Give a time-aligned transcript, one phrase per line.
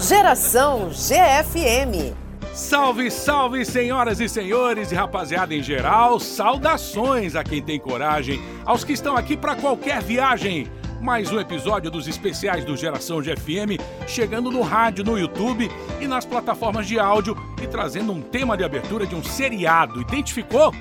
[0.00, 2.14] Geração GFM.
[2.54, 6.20] Salve, salve, senhoras e senhores e rapaziada em geral.
[6.20, 10.68] Saudações a quem tem coragem, aos que estão aqui para qualquer viagem.
[11.00, 15.68] Mais um episódio dos especiais do Geração GFM, chegando no rádio, no YouTube
[16.00, 20.00] e nas plataformas de áudio e trazendo um tema de abertura de um seriado.
[20.00, 20.72] Identificou?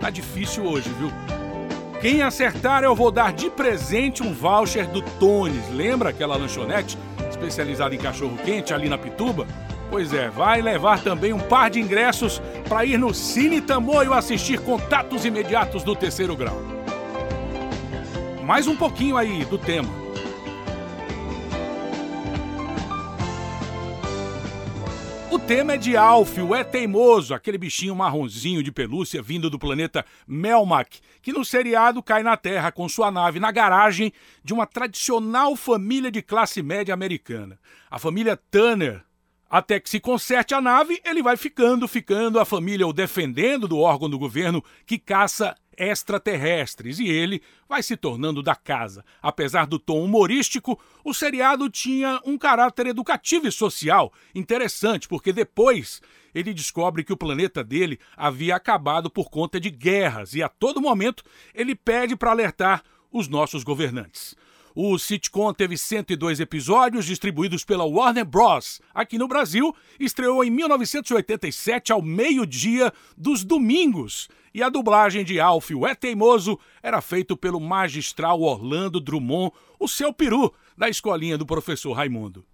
[0.00, 1.12] Tá difícil hoje, viu?
[2.00, 5.70] Quem acertar, eu vou dar de presente um voucher do Tones.
[5.70, 6.98] Lembra aquela lanchonete
[7.46, 9.46] especializada em cachorro quente ali na Pituba?
[9.90, 14.58] Pois é, vai levar também um par de ingressos para ir no Cine Tamoio assistir
[14.58, 16.60] Contatos Imediatos do Terceiro Grau.
[18.42, 20.03] Mais um pouquinho aí do tema.
[25.46, 30.04] Tema é de Alf, o É Teimoso, aquele bichinho marronzinho de pelúcia vindo do planeta
[30.26, 34.10] Melmac, que no seriado cai na Terra com sua nave na garagem
[34.42, 37.58] de uma tradicional família de classe média americana,
[37.90, 39.02] a família Tanner.
[39.50, 43.78] Até que se conserte a nave, ele vai ficando, ficando, a família o defendendo do
[43.78, 49.04] órgão do governo que caça extraterrestres e ele vai se tornando da casa.
[49.22, 56.00] Apesar do tom humorístico, o seriado tinha um caráter educativo e social interessante, porque depois
[56.34, 60.80] ele descobre que o planeta dele havia acabado por conta de guerras e a todo
[60.80, 61.22] momento
[61.54, 64.34] ele pede para alertar os nossos governantes.
[64.76, 68.80] O sitcom teve 102 episódios distribuídos pela Warner Bros.
[68.92, 74.28] Aqui no Brasil, estreou em 1987 ao meio-dia dos domingos.
[74.52, 79.86] E a dublagem de Alf, o É Teimoso, era feito pelo magistral Orlando Drummond, o
[79.86, 82.44] seu peru, da escolinha do professor Raimundo.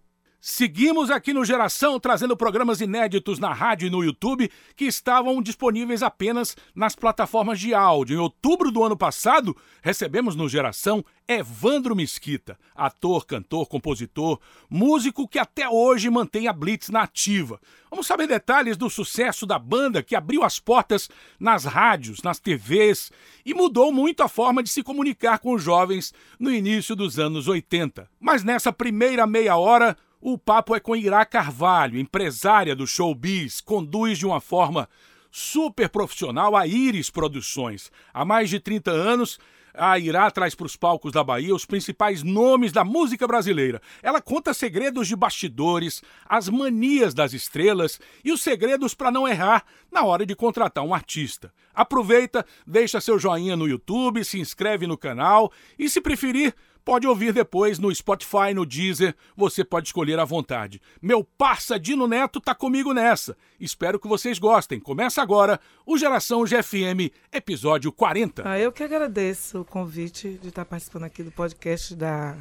[0.42, 6.02] Seguimos aqui no Geração trazendo programas inéditos na rádio e no YouTube que estavam disponíveis
[6.02, 8.16] apenas nas plataformas de áudio.
[8.16, 15.38] Em outubro do ano passado, recebemos no Geração Evandro Mesquita, ator, cantor, compositor, músico que
[15.38, 17.60] até hoje mantém a Blitz na ativa.
[17.90, 23.12] Vamos saber detalhes do sucesso da banda que abriu as portas nas rádios, nas TVs
[23.44, 27.46] e mudou muito a forma de se comunicar com os jovens no início dos anos
[27.46, 28.08] 80.
[28.18, 34.18] Mas nessa primeira meia hora, o papo é com Irá Carvalho, empresária do showbiz, conduz
[34.18, 34.88] de uma forma
[35.30, 37.90] super profissional a Iris Produções.
[38.12, 39.38] Há mais de 30 anos,
[39.72, 43.80] a Irá traz para os palcos da Bahia os principais nomes da música brasileira.
[44.02, 49.64] Ela conta segredos de bastidores, as manias das estrelas e os segredos para não errar
[49.90, 51.52] na hora de contratar um artista.
[51.74, 56.54] Aproveita, deixa seu joinha no YouTube, se inscreve no canal e, se preferir,
[56.90, 60.82] Pode ouvir depois no Spotify, no Deezer, você pode escolher à vontade.
[61.00, 63.36] Meu parça Dino Neto tá comigo nessa.
[63.60, 64.80] Espero que vocês gostem.
[64.80, 68.42] Começa agora o Geração GFM, episódio 40.
[68.44, 72.36] Ah, eu que agradeço o convite de estar participando aqui do podcast da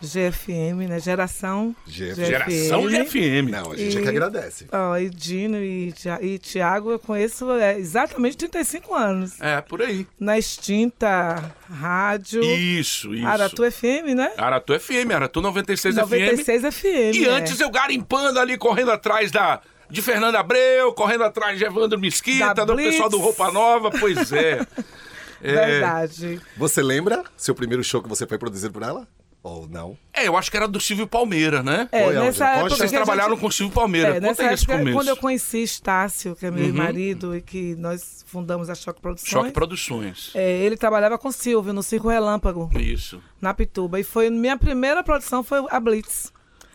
[0.00, 1.00] GFM, né?
[1.00, 2.14] Geração GFM.
[2.14, 3.50] Geração GFM.
[3.50, 4.66] Não, a gente é que agradece.
[4.70, 9.40] Ó, e Dino e, e Tiago eu conheço é, exatamente 35 anos.
[9.40, 10.06] É, por aí.
[10.18, 13.26] Na extinta rádio Isso, isso.
[13.26, 14.32] Aratu FM, né?
[14.36, 16.00] Aratu FM, Aratu 96, FM.
[16.00, 17.14] 96 FM.
[17.14, 17.28] E é.
[17.30, 19.60] antes eu garimpando ali, correndo atrás da.
[19.90, 22.90] De Fernando Abreu, correndo atrás de Evandro Mesquita, Da do Blitz.
[22.90, 24.66] pessoal do Roupa Nova, pois é.
[25.40, 26.40] É, Verdade.
[26.56, 29.06] Você lembra seu primeiro show que você foi produzido por ela?
[29.48, 29.96] Ou não?
[30.12, 31.88] é, eu acho que era do Silvio Palmeira, né?
[31.92, 32.26] É, Foi aonde?
[32.26, 32.76] nessa época.
[32.76, 34.08] Vocês trabalharam gente- com o Silvio Palmeira.
[34.08, 34.88] É, Conta nessa aí esse época, começo.
[34.96, 35.02] Uhum.
[35.04, 39.30] quando eu conheci Estácio, que é meu marido, e que nós fundamos a Choque Produções,
[39.30, 40.30] Choque Produções.
[40.34, 43.22] é, ele trabalhava com Silvio no Circo Relâmpago, Isso.
[43.40, 43.98] na Pituba.
[44.00, 46.32] E foi minha primeira produção foi a Blitz.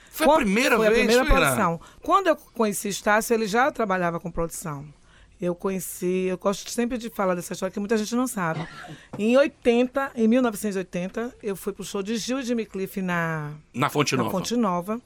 [0.09, 1.41] Foi a Quando- primeira foi vez, a primeira foi, Ira?
[1.47, 1.81] produção.
[2.01, 4.85] Quando eu conheci Estácio, ele já trabalhava com produção.
[5.41, 8.65] Eu conheci, eu gosto sempre de falar dessa história que muita gente não sabe.
[9.19, 13.89] Em 80, em 1980, eu fui pro show de Gil e Jimmy Cliff na, Na
[13.89, 14.31] Fonte na Nova.
[14.31, 15.01] Fonte Nova.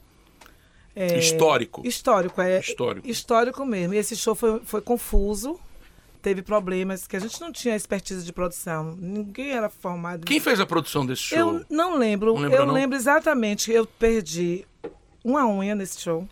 [0.96, 1.88] É, Histórico.
[1.88, 2.60] Histórico, é.
[2.60, 3.08] Histórico.
[3.08, 3.94] Histórico mesmo.
[3.94, 5.60] E esse show foi, foi confuso,
[6.24, 8.96] teve problemas, que a gente não tinha expertise de produção.
[9.00, 10.26] Ninguém era formado.
[10.26, 11.38] Quem fez a produção desse show?
[11.38, 12.34] Eu não lembro.
[12.34, 12.74] Não lembra, eu não?
[12.74, 13.72] lembro exatamente.
[13.72, 14.66] Eu perdi
[15.24, 16.28] uma unha nesse show,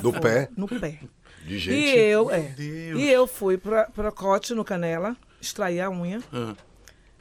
[0.00, 1.00] Do pé no pé.
[1.44, 1.76] De gente.
[1.76, 2.40] e eu, é.
[2.40, 3.00] Deus.
[3.00, 6.20] E eu fui pra, pra Cote, no Canela, extrair a unha.
[6.32, 6.54] Ah.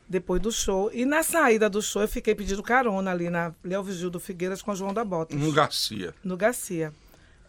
[0.08, 0.92] Depois do show.
[0.94, 4.72] E na saída do show, eu fiquei pedindo carona ali na Léo Vigildo Figueiras com
[4.72, 5.36] o João da Bota.
[5.36, 6.14] Um Garcia.
[6.24, 6.94] no Garcia.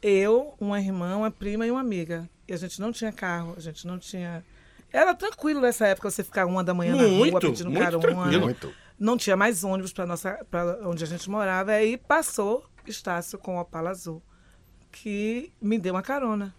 [0.03, 2.29] Eu, uma irmã, uma prima e uma amiga.
[2.47, 4.44] E a gente não tinha carro, a gente não tinha.
[4.93, 8.03] Era tranquilo nessa época você ficar uma da manhã na rua Muito, pedindo muito carona.
[8.03, 8.44] tranquilo.
[8.44, 8.73] Muito.
[8.99, 11.73] Não tinha mais ônibus para nossa para onde a gente morava.
[11.73, 14.23] Aí passou Estácio com o Opala Azul,
[14.93, 16.55] que me deu uma carona.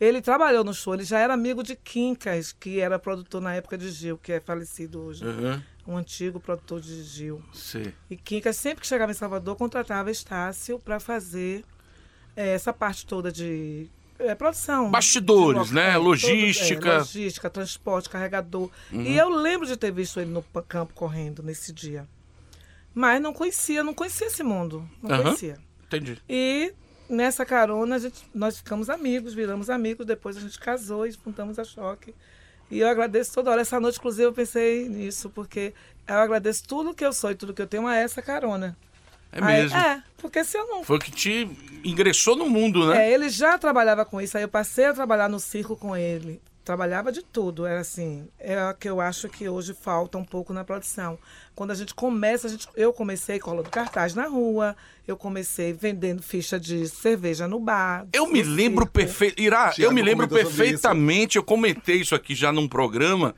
[0.00, 3.76] Ele trabalhou no show, ele já era amigo de Quincas, que era produtor na época
[3.76, 5.24] de Gil, que é falecido hoje.
[5.24, 5.62] Aham.
[5.86, 7.42] Um antigo produtor de Gil.
[7.52, 7.92] Sei.
[8.08, 11.64] E Quincas, sempre que chegava em Salvador, contratava Estácio para fazer
[12.36, 13.88] é, essa parte toda de
[14.18, 14.90] é, produção.
[14.90, 15.90] Bastidores, de- né?
[15.90, 16.88] é, todo- Logística.
[16.88, 18.70] é, logística, transporte, carregador.
[18.92, 22.08] E eu lembro de ter visto ele no campo correndo nesse dia.
[22.94, 24.88] Mas não conhecia, não conhecia esse mundo.
[25.02, 25.22] Não Aham.
[25.24, 25.58] conhecia.
[25.86, 26.18] Entendi.
[26.28, 26.72] E
[27.10, 31.58] nessa carona a gente, nós ficamos amigos, viramos amigos, depois a gente casou e juntamos
[31.58, 32.14] a choque.
[32.70, 33.60] E eu agradeço toda hora.
[33.60, 35.74] Essa noite, inclusive, eu pensei nisso, porque
[36.06, 38.76] eu agradeço tudo que eu sou e tudo que eu tenho a essa carona.
[39.32, 39.76] É Aí- mesmo.
[39.76, 40.84] é, porque se eu não.
[40.84, 41.48] Foi que te
[41.84, 43.08] ingressou no mundo, né?
[43.08, 46.40] É, ele já trabalhava com isso, aí eu passei a trabalhar no circo com ele.
[46.70, 48.28] Trabalhava de tudo, era assim.
[48.38, 51.18] É o que eu acho que hoje falta um pouco na produção.
[51.52, 56.22] Quando a gente começa, a gente, eu comecei colando cartaz na rua, eu comecei vendendo
[56.22, 58.06] ficha de cerveja no bar.
[58.12, 58.92] Eu me no lembro circo.
[58.92, 59.42] perfeito.
[59.42, 61.36] Irá, Thiago eu me lembro perfeitamente.
[61.38, 63.34] Eu comentei isso aqui já num programa.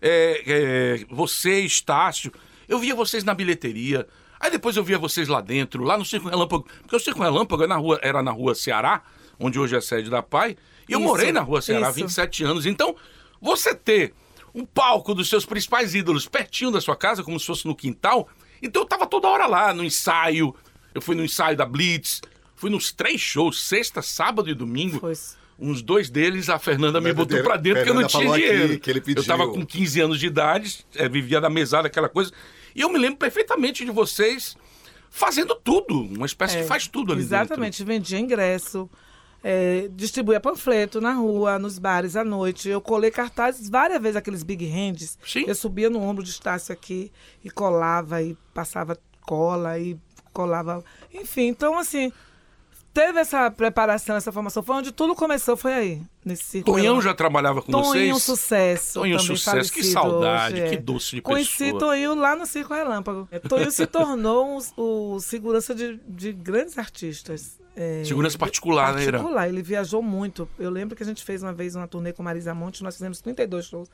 [0.00, 2.32] É, é, você, Estácio,
[2.68, 4.06] eu via vocês na bilheteria.
[4.38, 6.64] Aí depois eu via vocês lá dentro, lá no Circo Relâmpago.
[6.82, 9.02] Porque o Circo Relâmpago é na rua, era na rua Ceará,
[9.36, 10.56] onde hoje é a sede da PAI.
[10.88, 12.00] E eu Isso, morei na rua Ceará há isso.
[12.00, 12.66] 27 anos.
[12.66, 12.96] Então,
[13.40, 14.14] você ter
[14.54, 18.28] um palco dos seus principais ídolos pertinho da sua casa, como se fosse no quintal.
[18.62, 20.54] Então eu tava toda hora lá, no ensaio.
[20.94, 22.20] Eu fui no ensaio da Blitz.
[22.56, 24.98] Fui nos três shows, sexta, sábado e domingo.
[24.98, 25.12] Foi.
[25.60, 28.78] Uns dois deles, a Fernanda me botou pra dentro porque eu não tinha aqui dinheiro.
[28.80, 29.22] que ele pediu.
[29.22, 32.32] Eu tava com 15 anos de idade, é, vivia da mesada, aquela coisa.
[32.74, 34.56] E eu me lembro perfeitamente de vocês
[35.10, 36.00] fazendo tudo.
[36.00, 38.88] Uma espécie É, de faz tudo ali Exatamente, vendia ingresso,
[39.42, 42.68] é, distribuía panfleto na rua, nos bares à noite.
[42.68, 45.18] Eu colei cartazes várias vezes, aqueles big hands.
[45.24, 45.44] Sim.
[45.46, 47.12] Eu subia no ombro de Estácio aqui
[47.44, 49.96] e colava e passava cola e
[50.32, 50.84] colava.
[51.12, 52.12] Enfim, então assim,
[52.92, 54.62] teve essa preparação, essa formação.
[54.62, 56.62] Foi onde tudo começou, foi aí, nesse.
[56.62, 58.22] Tonhão já trabalhava com Toninho vocês?
[58.22, 59.00] Sucesso.
[59.00, 60.70] Tonho também Sucesso, que saudade, hoje, é.
[60.70, 61.78] que doce de Conheci pessoa.
[61.78, 63.28] Toninho lá no Circo Relâmpago.
[63.30, 67.58] É, Toninho se tornou o, o segurança de, de grandes artistas.
[67.80, 69.18] É, Segurança particular, né, Ira?
[69.18, 69.48] particular.
[69.48, 70.48] Ele viajou muito.
[70.58, 73.20] Eu lembro que a gente fez uma vez uma turnê com Marisa Monte, nós fizemos
[73.20, 73.88] 32 shows.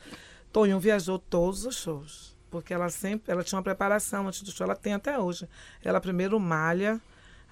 [0.50, 2.34] Toninho viajou todos os shows.
[2.50, 5.46] Porque ela sempre, ela tinha uma preparação antes do show, ela tem até hoje.
[5.84, 7.00] Ela primeiro malha,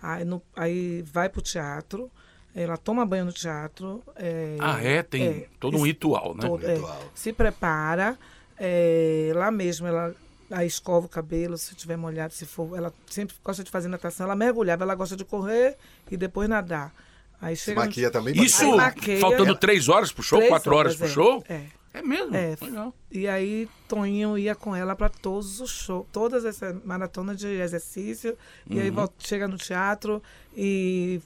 [0.00, 2.08] aí, no, aí vai pro teatro,
[2.55, 4.02] ela toma banho no teatro.
[4.17, 5.02] é, Ah, é?
[5.02, 6.49] Tem é, todo um ritual, né?
[6.49, 7.02] todo, é, Ritual.
[7.14, 8.17] se prepara,
[8.56, 10.14] é, lá mesmo ela
[10.52, 14.26] aí escova o cabelo, se tiver molhado, se for, ela sempre gosta de fazer natação,
[14.26, 15.76] ela mergulhava, ela gosta de correr
[16.10, 16.94] e depois nadar.
[17.40, 18.34] Aí Se chega no- maquia também?
[18.34, 21.10] pra- Isso Aí maqueia- faltando três horas pro show, Três quatro horas, pro é.
[21.10, 21.44] show?
[21.49, 21.64] É.
[21.94, 22.34] É mesmo?
[22.34, 22.56] É.
[22.60, 22.94] Legal.
[23.10, 28.38] E aí Toninho ia com ela para todos os shows, todas essa maratona de exercício.
[28.70, 28.81] E Uhum.
[28.82, 30.22] aí volta, chega no teatro
[30.56, 31.20] e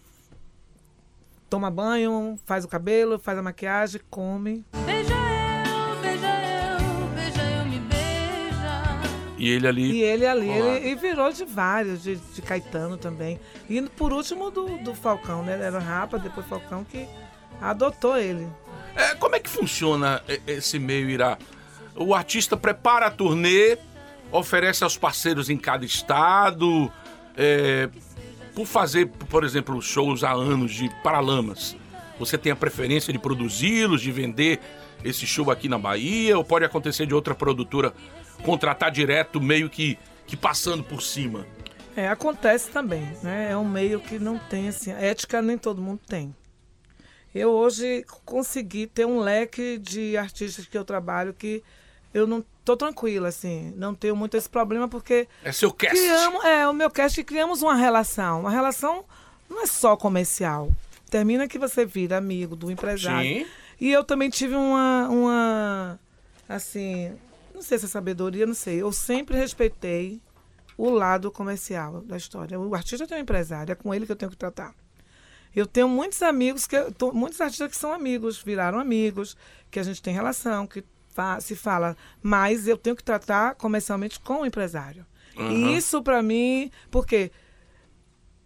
[1.48, 4.64] toma banho, faz o cabelo, faz a maquiagem, come.
[4.84, 4.95] Beija
[9.46, 9.92] E ele ali.
[9.92, 13.38] E ele ali, ele, e virou de vários, de, de Caetano também.
[13.70, 15.54] E por último do, do Falcão, né?
[15.54, 17.06] Ele era Rapa, depois Falcão que
[17.60, 18.48] adotou ele.
[18.96, 21.38] É, como é que funciona esse meio, Irá?
[21.94, 23.78] O artista prepara a turnê,
[24.32, 26.90] oferece aos parceiros em cada estado,
[27.36, 27.88] é,
[28.52, 31.76] por fazer, por exemplo, shows há anos de Paralamas.
[32.18, 34.58] Você tem a preferência de produzi-los, de vender
[35.04, 37.94] esse show aqui na Bahia, ou pode acontecer de outra produtora
[38.42, 41.46] contratar direto, meio que, que passando por cima?
[41.96, 43.48] É, acontece também, né?
[43.50, 46.34] É um meio que não tem, assim, ética nem todo mundo tem.
[47.34, 51.62] Eu hoje consegui ter um leque de artistas que eu trabalho que
[52.12, 55.96] eu não tô tranquila, assim, não tenho muito esse problema porque É seu cast.
[55.96, 58.40] criamos, é, o meu cast criamos uma relação.
[58.40, 59.04] Uma relação
[59.48, 60.70] não é só comercial.
[61.10, 63.44] Termina que você vira amigo do empresário.
[63.44, 63.46] Sim.
[63.80, 66.00] E eu também tive uma, uma,
[66.48, 67.12] assim,
[67.56, 68.80] não sei se é sabedoria, não sei.
[68.82, 70.20] Eu sempre respeitei
[70.78, 72.58] o lado comercial da história.
[72.60, 74.74] O artista tem um empresário, é com ele que eu tenho que tratar.
[75.54, 79.36] Eu tenho muitos amigos, que tô- muitos artistas que são amigos, viraram amigos,
[79.70, 80.84] que a gente tem relação, que
[81.14, 85.06] fa- se fala, mas eu tenho que tratar comercialmente com o empresário.
[85.50, 87.30] E isso para mim, porque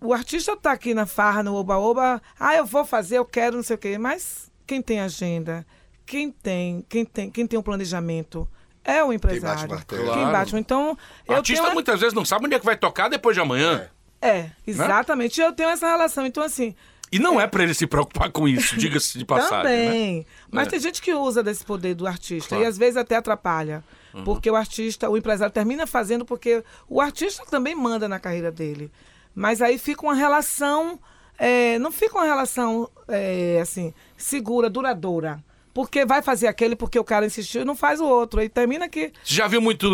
[0.00, 3.62] o artista tá aqui na farra, no oba-oba, ah, eu vou fazer, eu quero, não
[3.62, 5.66] sei o quê, mas quem tem agenda,
[6.06, 8.48] quem tem, quem tem, quem tem um planejamento
[8.90, 9.68] é o empresário.
[9.68, 10.12] martelo.
[10.12, 10.56] Quem bate.
[10.56, 10.96] Então,
[11.28, 11.74] O eu artista tenho...
[11.74, 13.88] muitas vezes não sabe onde é que vai tocar depois de amanhã.
[14.22, 15.40] É, exatamente.
[15.40, 16.26] Eu tenho essa relação.
[16.26, 16.74] Então, assim,
[17.12, 19.64] E não é pra ele se preocupar com isso, diga-se de passagem.
[19.64, 19.84] né?
[19.86, 20.26] Também.
[20.50, 20.70] Mas É.
[20.70, 22.62] tem gente que usa desse poder do artista Claro.
[22.62, 22.66] Uhum.
[22.68, 23.82] e às vezes até atrapalha.
[24.24, 28.90] Porque o artista, o empresário termina fazendo porque o artista também manda na carreira dele.
[29.34, 30.98] Mas aí fica uma relação,
[31.38, 35.42] é, não fica uma relação é, assim, segura, duradoura.
[35.72, 38.40] Porque vai fazer aquele porque o cara insistiu e não faz o outro.
[38.40, 39.12] Aí termina que.
[39.22, 39.88] Você já viu muito,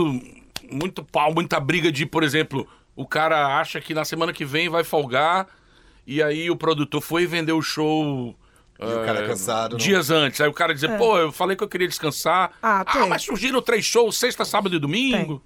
[0.70, 4.68] muito pau, muita briga de, por exemplo, o cara acha que na semana que vem
[4.68, 5.46] vai folgar
[6.06, 8.34] e aí o produtor foi e vendeu o show.
[8.78, 10.40] E o cara eh, cansado, não- Dias antes.
[10.40, 12.50] Aí o cara dizia, pô, eu falei que eu queria descansar.
[12.50, 12.54] É.
[12.62, 13.08] Ah, tem.
[13.08, 15.42] mas surgiram três shows, sexta, sábado e domingo.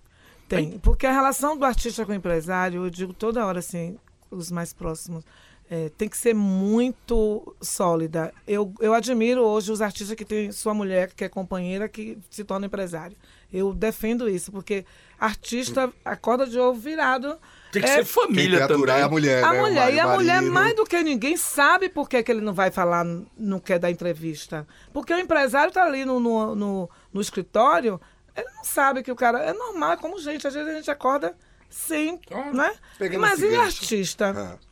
[0.49, 3.97] Tem, porque a relação do artista com o empresário, eu digo toda hora assim,
[4.33, 5.25] os mais próximos,
[5.71, 8.35] é, tem que ser muito sólida.
[8.45, 12.43] Eu, eu admiro hoje os artistas que têm sua mulher, que é companheira, que se
[12.43, 13.17] torna empresário.
[13.53, 14.85] Eu defendo isso, porque
[15.19, 17.39] artista acorda de ovo virado.
[17.71, 19.05] Tem que é- ser família quer aturar é também.
[19.05, 19.61] a mulher, a né?
[19.61, 20.53] Mulher, e a mulher, marido.
[20.53, 23.05] mais do que ninguém, sabe por que, que ele não vai falar,
[23.39, 24.67] não quer dar entrevista.
[24.93, 28.01] Porque o empresário está ali no, no, no, no escritório,
[28.37, 29.39] ele não sabe que o cara.
[29.39, 30.49] É normal, é como gente.
[30.49, 31.33] Às vezes a gente acorda
[31.69, 32.19] sem.
[32.19, 32.57] Claro.
[32.57, 32.73] Né?
[32.99, 33.61] Gancho.
[33.61, 34.70] artista Ah,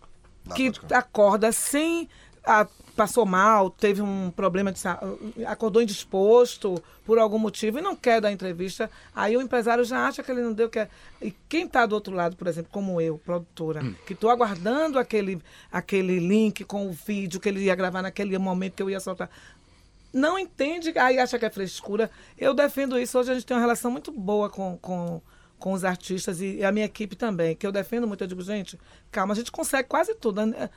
[0.48, 2.08] não, que acorda sem.
[2.44, 7.94] ah, passou mal, teve um problema de saúde, acordou indisposto por algum motivo e não
[7.94, 10.68] quer dar entrevista, aí o empresário já acha que ele não deu.
[10.68, 10.88] Que é-
[11.22, 15.40] E quem está do outro lado, por exemplo, como eu, produtora, que estou aguardando aquele,
[15.70, 19.30] aquele link com o vídeo que ele ia gravar naquele momento que eu ia soltar.
[20.12, 22.10] Não entende, aí acha que é frescura.
[22.36, 23.16] Eu defendo isso.
[23.16, 25.20] Hoje a gente tem uma relação muito boa com, com,
[25.58, 28.22] com os artistas e a minha equipe também, que eu defendo muito.
[28.24, 28.78] Eu digo, gente,
[29.10, 30.44] calma, a gente consegue quase tudo.
[30.46, 30.70] né?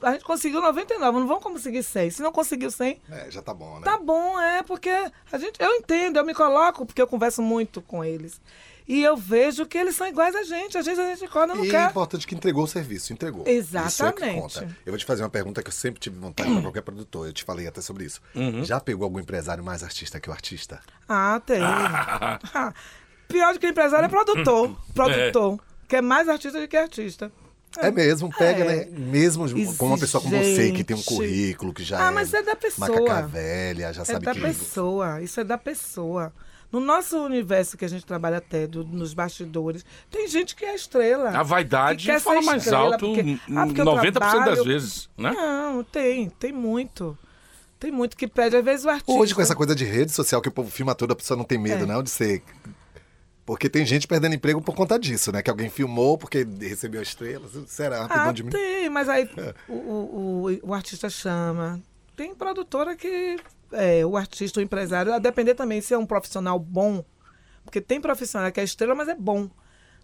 [0.00, 2.10] A gente conseguiu 99, não vamos conseguir 100.
[2.10, 3.84] Se não conseguiu 100, É, já tá bom, né?
[3.84, 4.88] tá bom, é, porque
[5.30, 8.40] a gente, eu entendo, eu me coloco, porque eu converso muito com eles.
[8.86, 10.76] E eu vejo que eles são iguais a gente.
[10.76, 13.40] Às vezes a gente acorda e não E é importante que entregou o serviço, entregou.
[13.42, 14.40] Isso é que Exatamente.
[14.42, 14.76] conta.
[14.84, 17.26] Eu vou te fazer uma pergunta que eu sempre tive vontade para qualquer produtor.
[17.26, 18.20] Eu te falei até sobre isso.
[18.34, 18.62] Uhum.
[18.62, 20.80] Já pegou algum empresário mais artista que o artista?
[21.08, 21.60] Ah, tem.
[22.54, 22.74] Ah,
[23.28, 24.76] Pior do que empresário é produtor.
[24.94, 25.58] Produtor.
[25.88, 27.30] Que é mais artista do que artista.
[27.78, 28.84] É mesmo, pega, É.
[28.84, 28.86] né?
[28.90, 29.44] Mesmo
[29.76, 32.14] com uma pessoa como você, que tem um currículo, que já Ah, é.
[32.14, 32.88] mas é da pessoa.
[32.88, 34.40] Macaca velha, já É sabe da que.
[34.40, 36.32] pessoa, isso é da pessoa.
[36.70, 40.74] No nosso universo que a gente trabalha até, do- nos bastidores, tem gente que é
[40.74, 41.30] estrela.
[41.30, 44.30] A vaidade que quer fala ser mais estrela alto porque- ah, porque eu 90% das
[44.44, 45.32] trabalho- vezes, né?
[45.32, 47.18] Não, tem, tem muito.
[47.78, 48.56] Tem muito que pede.
[48.56, 49.12] Às vezes o artista.
[49.12, 51.44] Hoje, com essa coisa de rede social que o povo filma tudo, a pessoa não
[51.44, 51.86] tem medo, É.
[51.86, 52.42] não, de ser.
[53.46, 55.42] Porque tem gente perdendo emprego por conta disso, né?
[55.42, 57.50] Que alguém filmou porque recebeu estrelas.
[57.66, 58.02] Será?
[58.02, 59.28] Rapidão Ah, de tem, mas aí
[59.68, 61.80] o, o, o, o artista chama.
[62.16, 63.36] Tem produtora que
[63.72, 67.04] é, o artista, o empresário, a depender também se é um profissional bom.
[67.64, 69.50] Porque tem profissional que é estrela, mas é bom.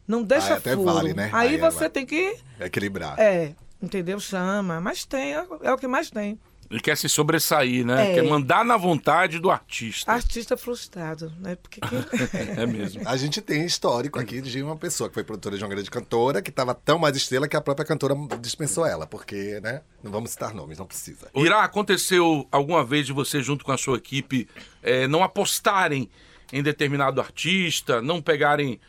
[0.07, 0.93] Não deixa Ah, até furo.
[0.93, 1.31] vale, né?
[1.33, 2.37] Aí, Aí é você tem que.
[2.59, 3.19] Equilibrar.
[3.19, 4.19] É, entendeu?
[4.21, 4.81] Chama.
[4.81, 6.39] Mas tem, é, é o que mais tem.
[6.71, 8.13] Ele quer se sobressair, né?
[8.13, 8.15] É.
[8.15, 10.13] Quer mandar na vontade do artista.
[10.13, 11.57] Artista frustrado, né?
[11.57, 11.99] Porque quem-
[12.63, 13.03] É mesmo.
[13.09, 16.41] A gente tem histórico aqui de uma pessoa que foi produtora de uma grande cantora,
[16.41, 19.83] que estava tão mais estrela que a própria cantora dispensou ela, porque, né?
[20.01, 21.29] Não vamos citar nomes, não precisa.
[21.35, 24.49] Irá, aconteceu alguma vez de você, junto com a sua equipe,
[24.83, 26.09] eh, não apostarem
[26.53, 28.81] em determinado artista, não pegarem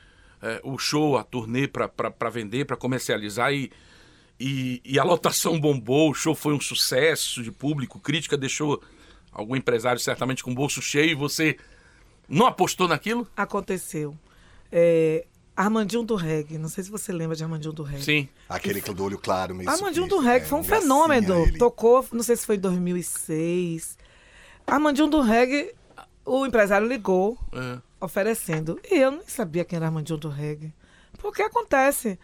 [0.44, 3.72] eh, o show, a turnê para vender, para comercializar e,
[4.42, 8.82] e, e a lotação bombou, o show foi um sucesso de público, crítica deixou
[9.32, 11.58] algum empresário certamente com o bolso cheio e você
[12.28, 13.28] não apostou naquilo?
[13.36, 14.18] aconteceu.
[14.72, 16.58] É, Armandinho do Reggae.
[16.58, 18.04] Não sei se você lembra de Armandinho do Reggae.
[18.04, 18.30] Sim.
[18.50, 19.70] Aquele que do olho claro mesmo.
[19.72, 21.52] Armandinho do Reggae foi um fenômeno.
[21.58, 23.98] Tocou, não sei se foi em 2006.
[24.66, 25.74] Armandinho do Reggae,
[26.26, 27.80] o empresário ligou É.
[28.00, 28.80] oferecendo.
[28.90, 30.74] E eu nem sabia quem era Armandinho do Reggae.
[31.18, 32.18] Porque acontece.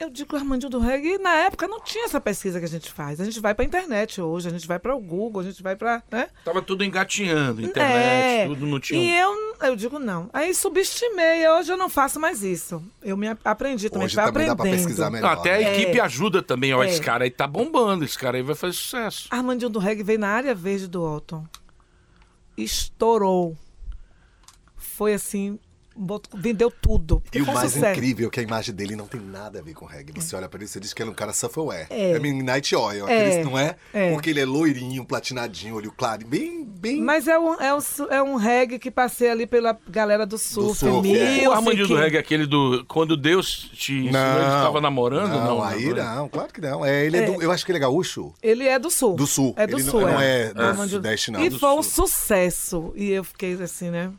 [0.00, 2.90] Eu digo Armandinho do Reggae, e na época não tinha essa pesquisa que a gente
[2.92, 3.20] faz.
[3.20, 5.74] A gente vai pra internet hoje, a gente vai para o Google, a gente vai
[5.74, 6.00] pra.
[6.10, 6.28] Né?
[6.44, 9.00] Tava tudo engatinhando, internet, É, tudo não tinha.
[9.02, 9.34] E eu,
[9.68, 10.30] eu digo não.
[10.32, 12.80] Aí subestimei, hoje eu não faço mais isso.
[13.02, 14.74] Eu me a- aprendi também, Hoje foi também dá aprendendo.
[14.76, 15.32] pra pesquisar Não, melhor.
[15.32, 15.80] até a né?
[15.80, 16.84] equipe ajuda também, ó.
[16.84, 16.88] É.
[16.88, 19.26] Esse cara aí tá bombando, esse cara aí vai fazer sucesso.
[19.30, 21.44] Armandinho do Reggae veio na área verde do Alton.
[22.56, 23.56] Estourou.
[24.76, 25.58] Foi assim,
[26.34, 27.22] vendeu tudo.
[27.34, 27.92] E o mais sucesso.
[27.98, 30.12] incrível é que a imagem dele não tem nada a ver com reggae.
[30.14, 31.86] Você olha pra ele e diz que ele é um cara self-aware.
[31.90, 32.12] É.
[32.12, 33.26] É Midnight Oil, É.
[33.28, 33.76] aqueles, não é?
[33.92, 34.12] É.
[34.12, 37.00] Porque ele é loirinho, platinadinho, olho claro, bem, bem...
[37.00, 37.78] Mas é um, é, um,
[38.10, 40.78] é um reggae que passei ali pela galera do surf.
[40.78, 41.42] surf, music.
[41.44, 41.48] é.
[41.48, 42.84] O Armandinho do Reggae, aquele do.
[42.86, 45.28] Quando Deus te ensinou, ele estava namorando?
[45.30, 46.02] Não, Não, aí né?
[46.02, 46.84] não, claro que não.
[46.84, 48.32] É, ele é do- eu acho que ele é gaúcho.
[48.42, 49.14] Ele é do sul.
[49.16, 49.54] Do sul.
[49.56, 50.00] É do Ele não- sul.
[50.02, 51.40] não é do Armandinho- sudeste, não.
[51.44, 52.06] E Do foi um sul.
[52.06, 52.92] sucesso.
[52.96, 54.10] E eu fiquei assim, né?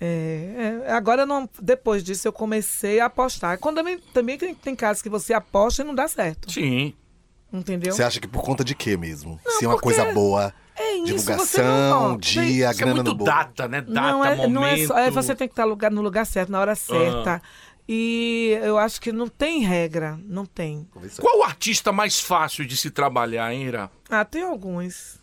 [0.00, 3.58] É, é, agora, eu não, depois disso, eu comecei a apostar.
[3.58, 6.50] Quando também, também tem, tem casos que você aposta e não dá certo.
[6.50, 6.94] Sim.
[7.52, 7.92] Entendeu?
[7.92, 9.38] Você acha que por conta de quê mesmo?
[9.58, 12.94] Se é uma porque coisa boa, é isso, você divulgação, não- dia, Isso é grana
[12.94, 13.32] muito no bolso.
[13.32, 13.80] data, né?
[13.80, 14.50] Data, não é, momento.
[14.52, 14.96] não é só.
[14.98, 17.34] É, você tem que estar lugar, no lugar certo, na hora certa.
[17.34, 17.40] Ah.
[17.88, 20.16] E eu acho que não tem regra.
[20.24, 20.88] Não tem.
[21.20, 23.90] Qual o artista mais fácil de se trabalhar, hein, Ira?
[24.08, 25.18] Ah, tem alguns.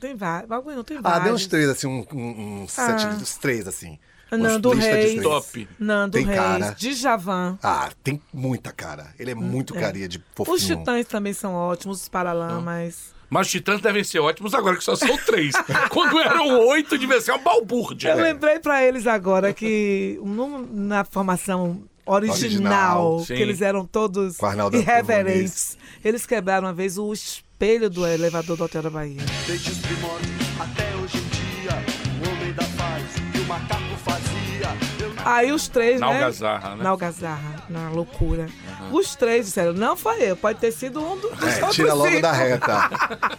[0.00, 0.50] Tem vários.
[0.50, 1.24] Alguns não tem Ah, vários.
[1.24, 2.68] dê uns três, assim, um, um, um Ah.
[2.68, 4.00] sete, uns três, assim.
[4.30, 5.22] Nando de Reis.
[5.22, 5.68] Top.
[5.78, 6.74] Nando Tem Reis, cara.
[6.78, 7.58] Djavan.
[7.62, 9.14] Ah, tem muita cara.
[9.18, 10.56] Ele é muito carinha de fofinho.
[10.56, 13.16] Os Titãs também são ótimos, os Paralamas.
[13.30, 15.52] Mas os titãs devem ser ótimos agora que só são três.
[15.90, 18.10] Quando eram oito, devia ser uma balbúrdia.
[18.12, 24.38] Eu lembrei pra eles agora que no- na formação original, Original, que eles eram todos
[24.72, 25.76] irreverentes.
[26.02, 29.20] Eles quebraram uma vez o espelho do elevador do Hotel da Bahia.
[29.46, 31.18] Desde os primórdios até hoje
[33.48, 34.28] macaco fazia.
[35.24, 36.14] Aí os três, Na né?
[36.16, 36.82] algazarra, né?
[36.84, 38.46] Na algazarra, na loucura.
[38.92, 41.92] Os três disseram, não foi eu, pode ter sido um do- dos É, outros tira
[41.94, 42.22] logo cinco.
[42.22, 42.90] da reta.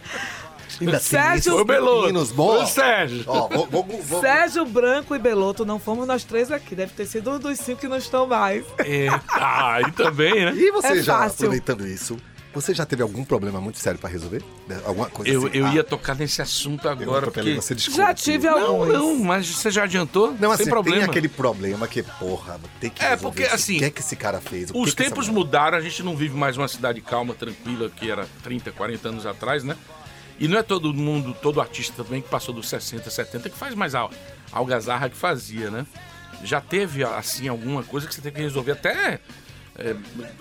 [0.80, 2.40] Ainda Sérgio- Ô, Beloto.
[2.42, 3.24] Ô, Sérgio.
[3.26, 6.74] Ó, vou, vou, vou- Sérgio Branco e Beloto, não fomos nós três aqui.
[6.74, 8.64] Deve ter sido um dos cinco que não estão mais.
[8.78, 10.52] É, ah, aí também, né?
[10.54, 11.34] E você É já, fácil.
[11.46, 12.16] aproveitando isso,
[12.52, 14.42] você já teve algum problema muito sério pra resolver?
[14.84, 15.56] Alguma coisa Eu, assim?
[15.58, 17.18] eu Ah, ia tocar nesse assunto eu agora.
[17.18, 17.66] atropelei Porque...
[17.66, 18.02] você, desculpa.
[18.02, 18.92] Já tive Não, alguns.
[18.92, 20.34] não, mas você já adiantou?
[20.38, 20.98] Não, assim, Sem problema.
[21.00, 23.54] tem aquele problema que, porra, ter que É, porque, isso.
[23.54, 24.70] assim, O que é que esse cara fez?
[24.70, 27.34] O Os que que tempos mulher- mudaram, a gente não vive mais uma cidade calma,
[27.34, 29.76] tranquila, que era 30, 40 anos atrás, né?
[30.38, 33.74] E não é todo mundo, todo artista também que passou dos 60, 70 que faz
[33.74, 34.08] mais a
[34.50, 35.86] algazarra que fazia, né?
[36.42, 39.20] Já teve, assim, alguma coisa que você teve que resolver até...
[39.76, 39.94] é,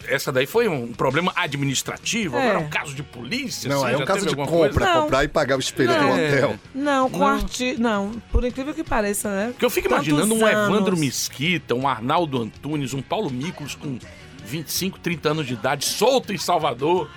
[0.07, 2.41] essa daí foi um problema administrativo, É.
[2.49, 3.69] agora é um caso de polícia.
[3.69, 6.11] Não, assim, é um caso de compra, comprar e pagar o espelho do Não.
[6.13, 6.55] hotel.
[6.75, 7.27] Não, com Não.
[7.27, 7.81] artista.
[7.81, 9.47] Não, por incrível que pareça, né?
[9.51, 10.99] Porque eu fico Tantos imaginando um Evandro anos.
[10.99, 13.97] Mesquita, um Arnaldo Antunes, um Paulo Miklos com
[14.45, 17.09] 25, 30 anos de idade, solto em Salvador.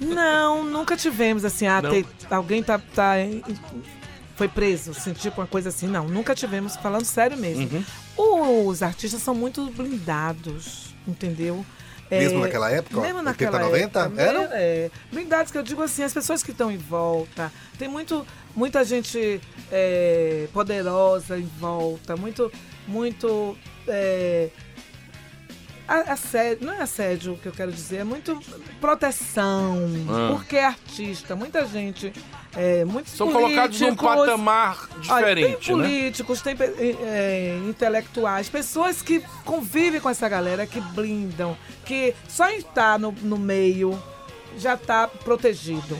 [0.00, 3.42] Não, nunca tivemos assim, ah, tem- alguém tá, tá em-
[4.36, 5.86] foi preso, assim, tipo uma coisa assim.
[5.86, 7.68] Não, nunca tivemos, falando sério mesmo.
[8.16, 8.66] Uhum.
[8.68, 11.64] Os artistas são muito blindados, entendeu?
[12.10, 13.00] Mesmo É, naquela época?
[13.00, 14.00] Mesmo 80, naquela 90?
[14.00, 14.22] época.
[14.22, 14.48] Eram?
[14.50, 17.52] É, blindados que eu digo assim, as pessoas que estão em volta.
[17.78, 19.40] Tem muito, muita gente
[19.70, 22.50] é, poderosa em volta, muito,
[22.88, 23.56] muito.
[26.12, 28.38] Assédio, não é assédio que eu quero dizer, é muito
[28.80, 29.76] proteção,
[30.08, 30.32] Ah.
[30.32, 32.12] porque é artista, muita gente,
[32.56, 35.82] é, muitos São colocados num patamar Olha, diferente, tem né?
[35.84, 42.48] políticos, tem pe- é, intelectuais, pessoas que convivem com essa galera, que blindam, que só
[42.50, 44.00] em estar no, no meio
[44.58, 45.96] já está protegido.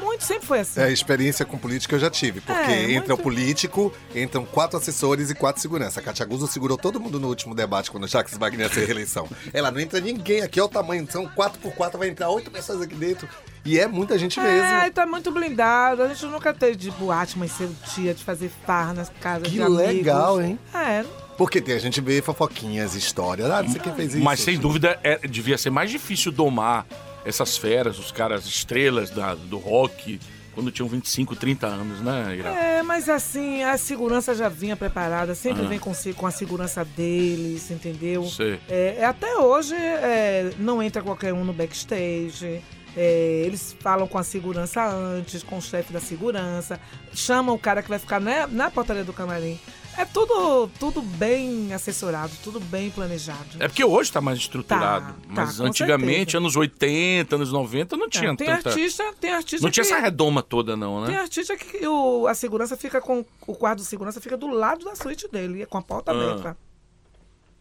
[0.00, 0.80] Muito sempre foi assim.
[0.80, 4.76] É, experiência com política eu já tive, porque É, entra o muito- político, entram quatro
[4.78, 6.00] assessores e quatro segurança.
[6.00, 9.28] A Katia Guzzo segurou todo mundo no último debate quando o Jacques Wagner ser reeleição.
[9.52, 12.50] Ela não entra ninguém aqui, olha o tamanho, são quatro por quatro, vai entrar oito
[12.50, 13.28] pessoas aqui dentro.
[13.64, 14.86] E é muita gente É, mesmo.
[14.86, 16.02] e tá muito blindado.
[16.02, 19.54] A gente nunca teve de boate, mas cedo dia, de fazer farra nas casas Que
[19.54, 19.78] de amigos.
[19.86, 20.58] legal, hein?
[20.74, 21.04] É,
[21.38, 23.50] Porque tem, a gente vê fofoquinhas, histórias.
[23.50, 24.22] Ah, não sei quem fez isso.
[24.22, 26.86] Mas sem dúvida é- devia ser mais difícil domar
[27.24, 30.20] essas feras, os caras estrelas da- do rock,
[30.54, 32.48] quando tinham 25, 30 anos, né, Ira?
[32.50, 35.68] É, mas assim, a segurança já vinha preparada, sempre Ah.
[35.68, 38.24] vem com, com a segurança deles, entendeu?
[38.68, 42.62] É, é, até hoje é, não entra qualquer um no backstage.
[42.96, 46.78] é, eles falam com a segurança antes, com o chefe da segurança,
[47.12, 49.58] chamam o cara que vai ficar na, na portaria do camarim.
[49.96, 53.56] É tudo, tudo bem assessorado, tudo bem planejado.
[53.60, 55.12] É porque hoje tá mais estruturado.
[55.12, 56.38] Tá, mas com antigamente, certeza.
[56.38, 58.70] anos 80, anos 90, não tinha É, tem tanta...
[58.70, 61.20] artista, tem artista Não tinha que, essa redoma toda, não, Tem né?
[61.20, 63.24] artista que o, a segurança fica com.
[63.46, 66.14] O quarto de segurança fica do lado da suíte dele, com a porta Ah.
[66.14, 66.56] aberta.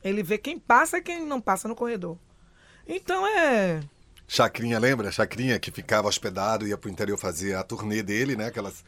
[0.03, 2.17] Ele vê quem passa e quem não passa no corredor.
[2.87, 3.79] Então é.
[4.27, 5.11] Chacrinha, lembra?
[5.11, 8.47] Chacrinha que ficava hospedado, ia pro interior fazer a turnê dele, né?
[8.47, 8.83] Aquelas.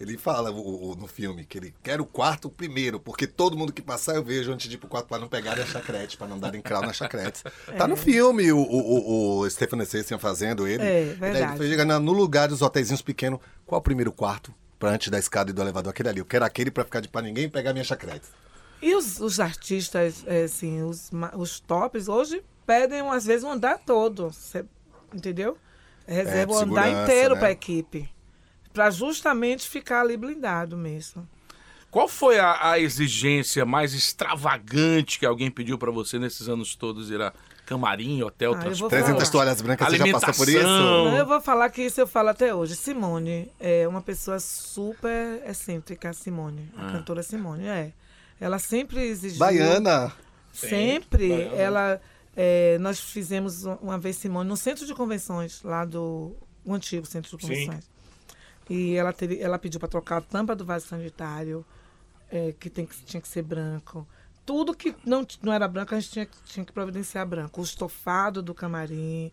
[0.00, 3.72] Ele fala o- o- no filme que ele quer o quarto primeiro, porque todo mundo
[3.72, 6.26] que passar eu vejo antes de ir pro quarto pra não pegarem a chacrete, pra
[6.26, 7.44] não darem crau na chacrete.
[7.78, 10.82] Tá no filme o, o, o, Stephen Essential fazendo ele.
[10.82, 11.44] É, daí verdade.
[11.52, 13.38] ele foi chegando no lugar dos hotéisinhos pequenos.
[13.64, 14.52] Qual o primeiro quarto?
[14.80, 16.18] Pra antes da escada e do elevador, aquele ali.
[16.18, 18.26] Eu quero aquele pra ficar de pra ninguém pegar minha chacrete.
[18.82, 23.78] E os, os artistas, é, assim, os, os tops, hoje pedem, às vezes, um andar
[23.78, 24.32] todo.
[24.32, 24.64] cê-
[25.14, 25.56] entendeu?
[26.06, 27.40] Reserva o andar inteiro né?
[27.40, 28.10] pra equipe.
[28.74, 31.26] Pra justamente ficar ali blindado mesmo.
[31.90, 37.08] Qual foi a, a exigência mais extravagante que alguém pediu pra você nesses anos todos?
[37.08, 37.32] Ira
[37.64, 38.90] camarim, hotel, Ah, transporte?
[38.90, 39.02] falar.
[39.04, 40.62] 300 toalhas brancas, você já passou por isso?
[40.64, 42.74] Não, eu vou falar que isso eu falo até hoje.
[42.74, 47.92] Simone é uma pessoa super excêntrica, a Simone, a cantora Simone, é.
[48.40, 49.38] Ela sempre exigiu.
[49.38, 50.12] Baiana.
[50.52, 51.28] Sempre.
[51.28, 51.56] baiana.
[51.56, 52.00] Ela,
[52.36, 57.06] é, nós fizemos um- uma vez Simone no centro de convenções, lá do o antigo
[57.06, 57.70] centro de Sim.
[58.68, 61.64] E ela, teve, ela pediu para trocar a tampa do vaso sanitário,
[62.30, 64.06] é, que, tem que tinha que ser branco.
[64.46, 67.60] Tudo que não, não era branco, a gente tinha, tinha que providenciar branco.
[67.60, 69.30] O estofado do camarim,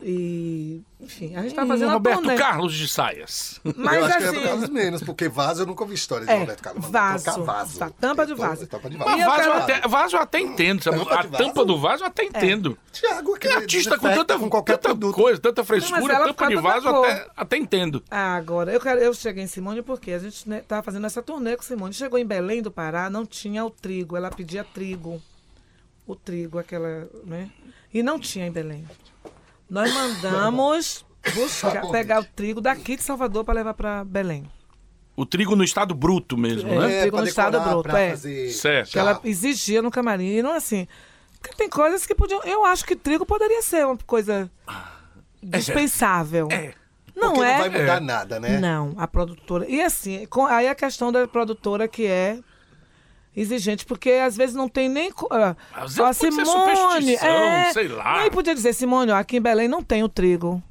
[0.00, 2.36] E, enfim, a gente tá Hum, fazendo a Roberto turnê.
[2.36, 3.60] Carlos de saias.
[3.76, 6.26] Mas eu acho assim, que é do Carlos menos, porque vaso eu nunca ouvi história
[6.26, 6.84] de É, Roberto Carlos.
[6.84, 7.44] Mandar vaso.
[7.44, 7.78] vaso.
[7.78, 8.66] Tá, tampa de vaso.
[8.66, 10.82] Tampa de E Mas eu vaso, eu quero- até, vaso eu até entendo.
[10.82, 11.44] Tampa a vaso?
[11.44, 12.76] tampa do vaso eu até entendo.
[12.92, 15.14] Tiago, Que aquele artista com tanta, com qualquer tanta produto.
[15.14, 18.02] coisa, tanta frescura, ela tampa de vaso eu até, até entendo.
[18.10, 21.22] Ah, Agora, eu, quero, eu cheguei em Simone porque a gente né, tava fazendo essa
[21.22, 21.94] turnê com Simone.
[21.94, 24.16] Chegou em Belém do Pará, não tinha o trigo.
[24.16, 25.22] Ela pedia trigo.
[26.06, 27.48] O trigo, aquela, né?
[27.92, 28.84] E não tinha em Belém.
[29.68, 34.44] Nós mandamos buscar, pegar o trigo daqui de Salvador para levar para Belém.
[35.16, 36.78] O trigo no estado bruto mesmo, É.
[36.78, 37.00] né?
[37.02, 38.10] trigo pra no estado bruto, é.
[38.10, 38.90] fazer Certo.
[38.90, 40.26] Que ela exigia no camarim.
[40.26, 40.86] E não assim.
[41.40, 42.42] Porque tem coisas que podiam.
[42.42, 44.50] Eu acho que trigo poderia ser uma coisa
[45.42, 46.48] dispensável.
[46.50, 46.72] É.
[47.14, 47.52] Não Porque é.
[47.52, 48.00] não vai mudar É.
[48.00, 48.58] nada, né?
[48.58, 49.66] Não, a produtora.
[49.68, 52.38] E assim, com- aí a questão da produtora que é
[53.36, 55.12] exigente, porque às vezes não tem nem.
[55.30, 58.20] ah, Às vezes Simone, superstição, é, sei lá.
[58.22, 60.62] Aí podia dizer, Simone, ó, aqui em Belém não tem o trigo.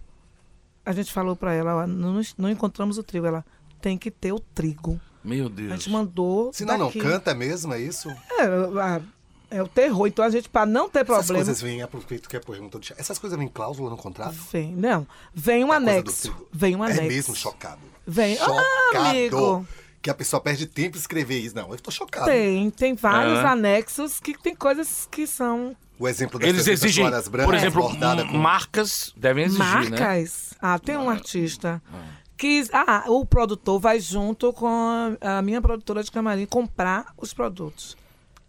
[0.86, 3.26] A gente falou pra ela, ó, não, não encontramos o trigo.
[3.26, 3.46] Ela
[3.82, 5.00] tem que ter o trigo.
[5.24, 5.70] Meu A Deus.
[5.72, 6.52] gente mandou.
[6.52, 7.00] Senão não daqui.
[7.00, 8.10] canta mesmo, é isso?
[8.38, 8.44] É,
[8.82, 9.02] a-
[9.50, 10.08] é o terror.
[10.08, 11.46] Então a gente, pra não ter Essas problema.
[11.46, 12.86] coisas vêm, aproveito que é a pergunta do.
[12.98, 14.36] Essas coisas vêm em cláusula no contrato?
[14.52, 15.08] Vem, não.
[15.34, 16.36] Vem um A anexo.
[16.52, 17.02] Vem um anexo.
[17.02, 17.80] É mesmo chocado.
[18.06, 18.36] Vem.
[18.36, 18.60] Chocado.
[18.96, 19.66] Ah, amigo.
[20.04, 21.56] Que a pessoa perde tempo em escrever isso.
[21.56, 22.26] Não, eu tô chocado.
[22.26, 23.46] Tem, tem vários É.
[23.46, 27.56] anexos que tem coisas que são O exemplo das Eles 300 exigem, horas brancas, por
[27.56, 28.38] exemplo, com...
[28.38, 29.98] marcas devem exigir, né?
[29.98, 30.54] marcas.
[30.62, 31.82] Ah, tem um artista
[32.38, 34.68] que ah, o produtor vai junto com
[35.22, 37.96] a, minha produtora de camarim comprar os produtos.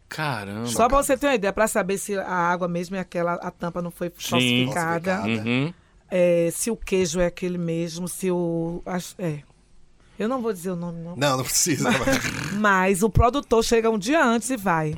[0.09, 0.67] Caramba.
[0.67, 3.51] Só pra você ter uma ideia, pra saber se a água mesmo é aquela, a
[3.53, 5.49] tampa não foi falsificada, Falsificada.
[5.49, 5.73] Uhum.
[6.11, 8.83] é, se o queijo é aquele mesmo, se o
[9.19, 9.41] é.
[10.19, 11.17] Eu não vou dizer o nome não.
[11.17, 11.91] Não, não precisa.
[11.91, 14.97] mas- Mas o produtor chega um dia antes e vai.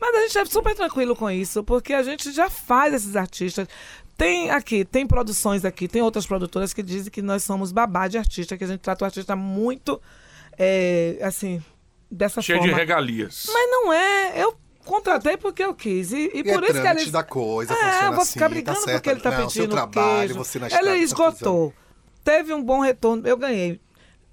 [0.00, 3.68] Mas a gente é super tranquilo com isso, porque a gente já faz esses artistas.
[4.16, 8.16] Tem aqui, tem produções aqui, tem outras produtoras que dizem que nós somos babá de
[8.18, 10.00] artista, que a gente trata o artista muito,
[10.58, 11.62] é, assim,
[12.10, 12.72] dessa Cheio forma.
[12.72, 13.46] de regalias.
[13.52, 16.12] Mas não é, eu contratei porque eu quis.
[16.12, 17.10] E, e E por é isso que eles...
[17.10, 18.92] da coisa, É, funciona eu vou assim, ficar tá brigando certo.
[18.96, 20.34] porque ele tá Não, pedindo seu trabalho, queijo.
[20.34, 21.74] você na Ele tá esgotou.
[22.24, 23.80] Teve um bom retorno, eu ganhei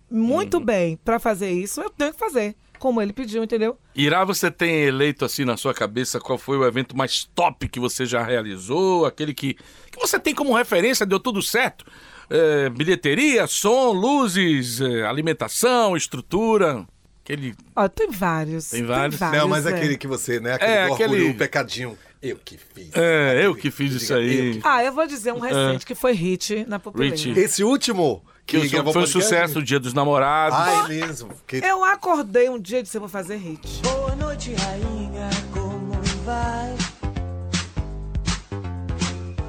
[0.10, 0.20] Uhum.
[0.20, 3.78] muito bem pra fazer isso, eu tenho que fazer, como ele pediu, entendeu?
[3.96, 7.80] Irá, você tem eleito assim na sua cabeça qual foi o evento mais top que
[7.80, 9.06] você já realizou?
[9.06, 11.86] Aquele que, que você tem como referência, deu tudo certo?
[12.30, 16.86] É, bilheteria, som, luzes, é, alimentação, estrutura.
[17.24, 17.56] Aquele.
[17.76, 18.70] Ó, tem vários.
[18.70, 19.20] Tem vários?
[19.20, 19.70] Não, mas é.
[19.76, 20.54] aquele que você, né?
[20.54, 21.98] Aquele É, aquele- orgulho, o pecadinho.
[22.22, 22.90] Eu que fiz.
[22.96, 24.48] É, eu Aquele- que fiz isso diga, aí.
[24.48, 26.82] eu que- Ah, eu vou dizer um recente que foi hit na.
[26.98, 27.30] Hit.
[27.38, 30.58] Esse último Que foi um sucesso, o Dia dos Namorados.
[30.58, 31.30] Ah, é mesmo.
[31.46, 31.58] Que...
[31.58, 33.82] Eu acordei um dia e disse, eu vou fazer hit.
[33.82, 35.92] Boa noite, rainha, como
[36.24, 36.74] vai?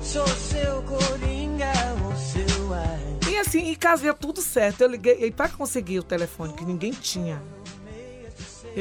[0.03, 1.71] Sou seu coringa,
[2.11, 3.19] o seu ai.
[3.31, 4.81] E assim, e casei tudo certo.
[4.81, 7.41] Eu liguei, e pra conseguir o telefone, que ninguém tinha,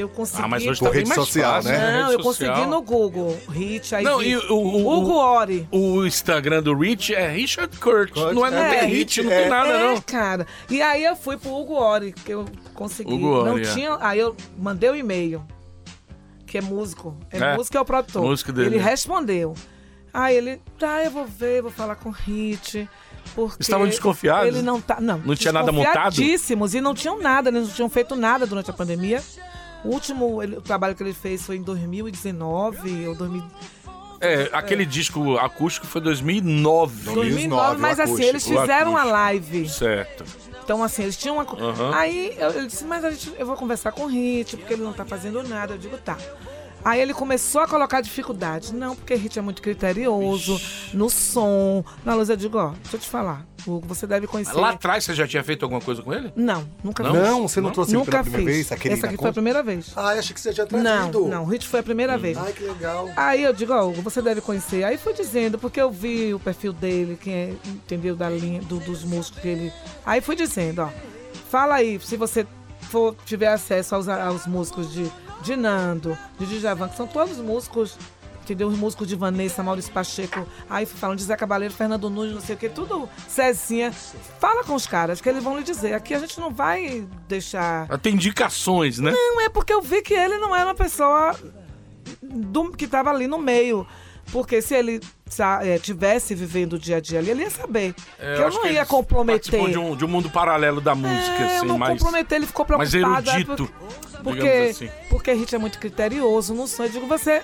[0.00, 0.42] eu consegui...
[0.42, 1.78] Ah, mas hoje tá rede social, fácil, né?
[1.92, 2.70] Não, Rede eu consegui social.
[2.70, 5.68] no Google, hit, aí Não, vi e o- o- Hugo Ori.
[5.70, 8.12] O Instagram do Rich é Richard Kurt.
[8.12, 9.40] Kurt, Não, é, não é, tem Rich, hit, não é.
[9.42, 10.00] tem nada, é, não.
[10.00, 10.46] cara.
[10.70, 13.12] E aí eu fui pro Hugo Ori, que eu consegui.
[13.12, 13.62] Hugo Ori, não é.
[13.74, 13.96] tinha.
[14.00, 15.42] Aí eu mandei o e-mail,
[16.46, 17.16] que é músico.
[17.30, 18.22] É, É, músico é o produtor.
[18.22, 18.76] músico dele.
[18.76, 19.54] Ele respondeu.
[20.12, 22.88] Aí ele, tá, eu vou ver, vou falar com o Hit.
[23.34, 24.48] Porque Estavam desconfiados?
[24.48, 24.98] Ele não tá.
[25.02, 25.92] Não, Não tinha nada montado?
[26.10, 29.22] desconfiadíssimos, E não tinham nada, eles não tinham feito nada durante a pandemia.
[29.88, 33.42] O último ele- o trabalho que ele fez foi em 2019 ou 2000,
[34.20, 37.14] É, aquele disco acústico foi 2009.
[37.14, 39.12] 2009, o mas assim, acústico, eles fizeram uma acústico.
[39.18, 39.68] live.
[39.68, 40.24] Certo.
[40.64, 41.44] Então, assim, eles tinham uma.
[41.44, 41.94] Aham.
[41.94, 44.82] Aí eu, ele disse, mas a gente, eu vou conversar com o Hit, porque ele
[44.82, 45.74] não tá fazendo nada.
[45.74, 46.18] Eu digo, tá.
[46.84, 48.72] Aí ele começou a colocar dificuldades.
[48.72, 50.60] Não, porque Hit é muito criterioso,
[50.94, 52.28] no som, na luz.
[52.30, 53.44] Eu digo, ó, deixa eu te falar.
[53.66, 54.54] Hugo, você deve conhecer.
[54.54, 56.32] Lá atrás você já tinha feito alguma coisa com ele?
[56.36, 57.12] Não, nunca Não?
[57.12, 57.20] fiz.
[57.22, 58.54] Não, você não, trouxe ele Nunca pela primeira fiz.
[58.56, 58.72] vez?
[58.72, 59.32] Aquele Essa aqui foi a conta?
[59.34, 59.92] primeira vez.
[59.96, 61.26] Ah, achei que você já tinha Não, trazido.
[61.28, 62.38] não, Hit foi a primeira vez.
[62.38, 63.10] Ai, que legal.
[63.16, 64.84] Aí eu digo, ó, Hugo, você deve conhecer.
[64.84, 68.78] Aí fui dizendo, porque eu vi o perfil dele, quem é, entendeu, da linha, do-
[68.80, 69.72] dos músicos que ele.
[70.06, 70.88] Aí fui dizendo, ó,
[71.50, 72.46] fala aí, se você
[72.82, 75.10] for, tiver acesso aos, aos músicos de,
[75.42, 77.96] de Nando, de Djavan, que são todos músicos,
[78.42, 78.68] entendeu?
[78.68, 82.54] Os músicos de Vanessa, Maurício Pacheco, aí falando de Zé Cabaleiro, Fernando Nunes, não sei
[82.54, 83.92] o que, tudo Cezinha.
[83.92, 85.94] Fala com os caras, que eles vão lhe dizer.
[85.94, 87.86] Aqui a gente não vai deixar.
[87.98, 89.10] Tem indicações, né?
[89.12, 91.34] Não, é porque eu vi que ele não era uma pessoa
[92.22, 93.86] do- que estava ali no meio.
[94.32, 95.00] Porque se ele
[95.62, 97.94] é, tivesse vivendo o dia a dia ali, ele ia saber.
[98.18, 99.70] É, que eu não ia comprometer.
[99.70, 102.64] De um, de um mundo paralelo da música, É, assim, não mais, comprometer, ele ficou
[102.64, 103.30] preocupado.
[103.30, 103.70] é, erudito.
[104.22, 104.90] Porque, assim.
[105.08, 106.86] porque a gente é muito criterioso, não sou.
[106.86, 107.42] Eu digo, você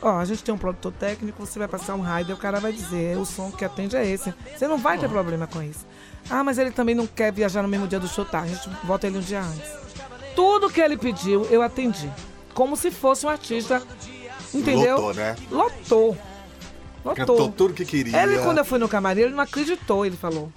[0.00, 2.72] Ó, a gente tem um produtor técnico, você vai passar um rider, o cara vai
[2.72, 4.32] dizer, o som que atende é esse.
[4.56, 5.84] Você não vai ter problema com isso.
[6.30, 8.40] Ah, mas ele também não quer viajar no mesmo dia do show, tá?
[8.40, 9.70] A gente volta ele um dia antes.
[10.36, 12.08] Tudo que ele pediu, eu atendi.
[12.54, 13.82] Como se fosse um artista,
[14.54, 14.96] entendeu?
[14.96, 15.36] Lotou, né?
[15.50, 16.16] Lotou.
[17.14, 17.52] Cantou Lotou.
[17.52, 18.22] tudo que queria.
[18.22, 20.52] Ele, quando eu fui no camarim, ele não acreditou, ele falou.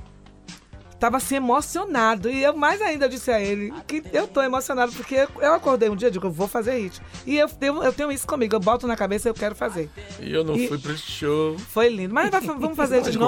[1.00, 2.30] Tava assim, emocionado.
[2.30, 5.90] E eu mais ainda disse a ele que eu tô emocionado, porque eu- eu acordei
[5.90, 7.02] um dia e digo, eu vou fazer hit.
[7.26, 9.90] E eu tenho, eu tenho isso comigo, eu boto na cabeça eu quero fazer.
[10.20, 11.58] E eu não E- fui pra esse show.
[11.58, 12.14] Foi lindo.
[12.14, 13.20] Mas vamos fazer de Covid?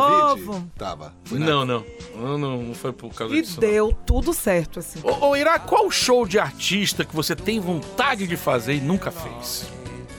[0.46, 0.70] novo.
[0.78, 1.16] Tava.
[1.32, 1.84] Não, não.
[2.16, 3.60] Não, não, não foi por causa E disso.
[3.60, 3.68] não.
[3.68, 5.00] deu tudo certo, assim.
[5.02, 9.10] Ô, ô Ira, qual show de artista que você tem vontade de fazer e nunca
[9.10, 9.66] fez?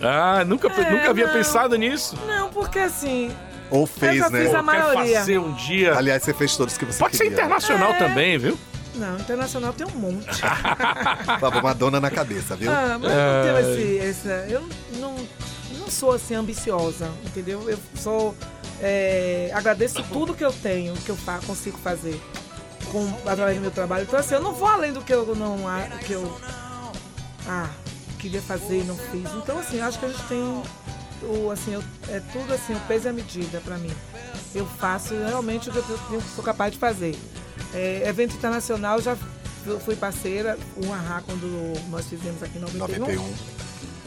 [0.05, 1.33] Ah, nunca, É, nunca havia não.
[1.33, 2.17] pensado nisso.
[2.27, 3.31] Não, porque assim,
[3.71, 4.40] Ou fez, já né?
[4.40, 5.19] fiz a Quer maioria.
[5.21, 5.95] fazer um dia.
[5.97, 7.38] Aliás, você fez todos que você Pode ser queria.
[7.38, 7.99] internacional É.
[7.99, 8.59] também, viu?
[8.95, 10.40] não, internacional tem um monte.
[11.40, 12.71] Tava Madonna na cabeça, viu?
[12.71, 14.69] Ah, mas eu não tenho esse, esse- Eu
[15.01, 15.17] não,
[15.81, 17.69] não sou assim ambiciosa, entendeu?
[17.69, 18.35] Eu sou.
[18.81, 22.21] é, agradeço tudo que eu tenho, que eu consigo fazer
[22.93, 24.05] com, através do meu trabalho.
[24.05, 25.57] Então, assim, eu não vou além do que eu não.
[26.07, 26.38] Que eu,
[27.49, 27.69] ah,
[28.25, 29.31] queria fazer e não fiz.
[29.37, 30.63] Então, assim, acho que a gente tem.
[31.23, 33.93] O, assim, eu- é tudo assim, o peso e a medida pra mim.
[34.55, 37.15] Eu faço realmente o que eu sou capaz de fazer.
[37.75, 39.17] É, evento internacional, já
[39.85, 41.47] fui- parceira, o Ahá, quando
[41.91, 42.99] nós fizemos aqui em 91.
[43.07, 43.35] 91.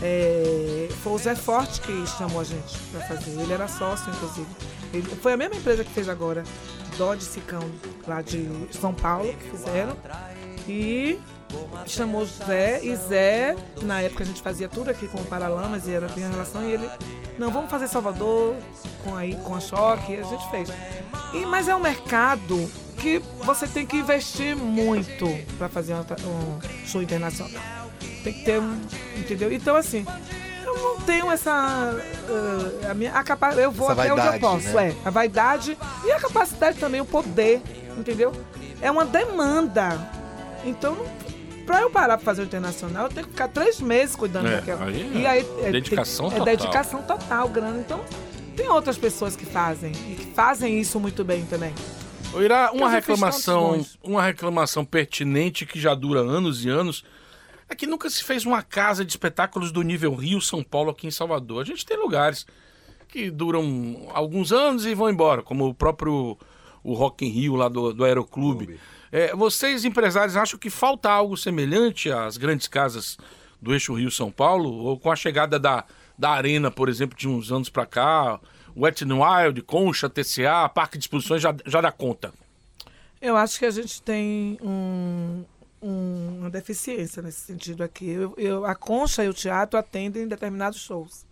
[0.02, 3.32] É, foi o Zé Forte que chamou a gente pra fazer.
[3.32, 4.48] Ele era sócio, inclusive.
[4.94, 6.44] Ele- foi a mesma empresa que fez agora,
[6.98, 7.62] Dodge Sicão,
[8.08, 8.48] lá de
[8.80, 9.96] São Paulo, que fizeram.
[10.68, 11.20] E
[11.86, 15.94] chamou Zé, e Zé, na época a gente fazia tudo aqui com o Paralamas e
[15.94, 16.90] era bem a relação, e ele,
[17.38, 18.56] não, vamos fazer Salvador
[19.04, 20.70] com, aí, com a Choque, e a gente fez.
[21.34, 25.26] E, mas é um mercado que você tem que investir muito
[25.58, 27.62] para fazer um, um show internacional.
[28.24, 28.82] Tem que ter um.
[29.16, 29.52] Entendeu?
[29.54, 30.06] Então, assim,
[30.66, 31.96] eu não tenho essa.
[32.28, 34.76] uh, a minha, a capa, eu vou Essa até onde eu vaidade, posso.
[34.76, 34.90] né?
[34.90, 37.62] É, a vaidade e a capacidade também, o poder.
[37.98, 38.34] Entendeu?
[38.82, 39.98] É uma demanda.
[40.66, 40.98] Então,
[41.68, 44.56] para eu parar para fazer o internacional, eu tenho que ficar três meses cuidando É,
[44.56, 44.86] daquela.
[44.86, 46.54] aí e é aí, é, dedicação tem- total.
[46.54, 47.80] É dedicação total, grana.
[47.80, 48.04] Então,
[48.56, 51.74] tem outras pessoas que fazem e que fazem isso muito bem também.
[52.34, 57.04] Ô, Ira, uma reclamação, uma reclamação pertinente que já dura anos e anos
[57.70, 61.06] é que nunca se fez uma casa de espetáculos do nível Rio São Paulo aqui
[61.06, 61.62] em Salvador.
[61.62, 62.46] A gente tem lugares
[63.10, 66.38] que duram alguns anos e vão embora, como o próprio
[66.84, 68.80] o Rock in Rio lá do, do Aeroclube.
[69.12, 73.18] É, vocês empresários acham que falta algo semelhante às grandes casas
[73.62, 75.86] do eixo Rio São Paulo ou com a chegada da,
[76.18, 78.40] da arena, por exemplo, de uns anos pra cá,
[78.76, 82.34] Wet n Wild, Concha, TCA, Parque de Exposições já, já dá conta.
[83.22, 85.44] Eu acho que a gente tem um-
[85.82, 88.08] um- uma deficiência nesse sentido aqui.
[88.10, 91.26] Eu- eu- a concha e o teatro atendem determinados shows.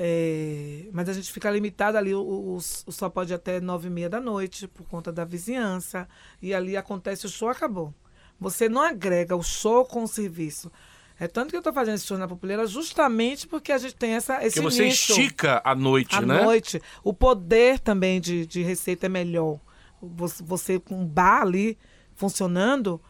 [0.00, 3.88] É, mas a gente fica limitado ali, o, o- o só pode ir até nove
[3.88, 6.08] e meia da noite, por conta da vizinhança.
[6.40, 7.92] E ali acontece o show, acabou.
[8.40, 10.70] Você não agrega o show com o serviço.
[11.18, 14.12] É tanto que eu estou fazendo esse show na Populeira justamente porque a gente tem
[14.12, 16.44] essa, esse Porque você nicho estica a noite, à né?
[16.44, 16.80] noite.
[17.02, 19.58] O poder também de, de receita é melhor.
[20.00, 21.76] Você, você com um bar ali
[22.14, 23.00] funcionando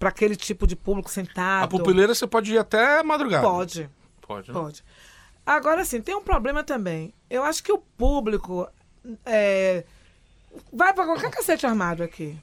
[0.00, 1.64] para aquele tipo de público sentado.
[1.64, 3.46] A pupileira você pode ir até madrugada.
[3.46, 3.88] Pode,
[4.20, 4.48] Pode.
[4.48, 4.54] né?
[4.60, 4.84] pode.
[5.44, 7.12] Agora, assim, tem um problema também.
[7.28, 8.68] Eu acho que o público
[9.26, 9.84] é,
[10.72, 12.38] vai para qualquer cacete armado aqui.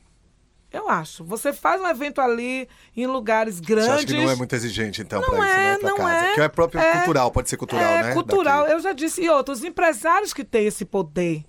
[0.72, 1.24] Eu acho.
[1.24, 3.90] Você faz um evento ali em lugares Você grandes.
[3.90, 5.78] acha que não é muito exigente, então, pra isso, é, né?
[5.80, 6.26] Pra não casa.
[6.28, 6.34] é.
[6.36, 6.92] Que é próprio É.
[6.98, 8.14] cultural, pode ser cultural, é, né?
[8.14, 8.74] cultural, Daqui.
[8.74, 9.22] eu já disse.
[9.24, 11.44] E outros empresários que têm esse poder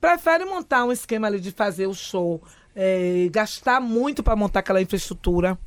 [0.00, 2.40] preferem montar um esquema ali de fazer o show,
[2.74, 5.58] é, gastar muito para montar aquela infraestrutura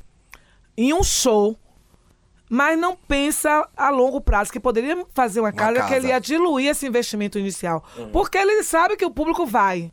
[0.74, 1.58] em um show,
[2.50, 5.96] mas não pensa a longo prazo, que poderia fazer uma, casa, que casa.
[5.96, 7.82] ele ia diluir esse investimento inicial.
[8.12, 9.90] Porque ele sabe que o público vai.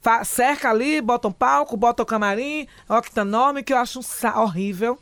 [0.00, 4.98] Fa- cerca ali, bota um palco, bota o camarim, octanorme, que eu acho um horrível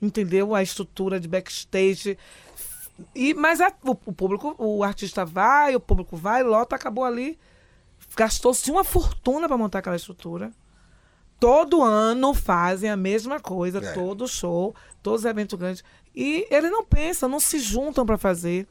[0.00, 0.52] entendeu?
[0.54, 2.18] A estrutura de backstage.
[3.14, 7.38] E, mas a- o, o público, o artista vai, o público vai, lota, acabou ali.
[8.16, 10.50] Gastou-se uma fortuna para montar aquela estrutura.
[11.42, 13.92] Todo ano fazem a mesma coisa, É.
[13.94, 15.82] todo show, todos os eventos grandes.
[16.14, 18.64] E eles não pensam, não se juntam para fazer.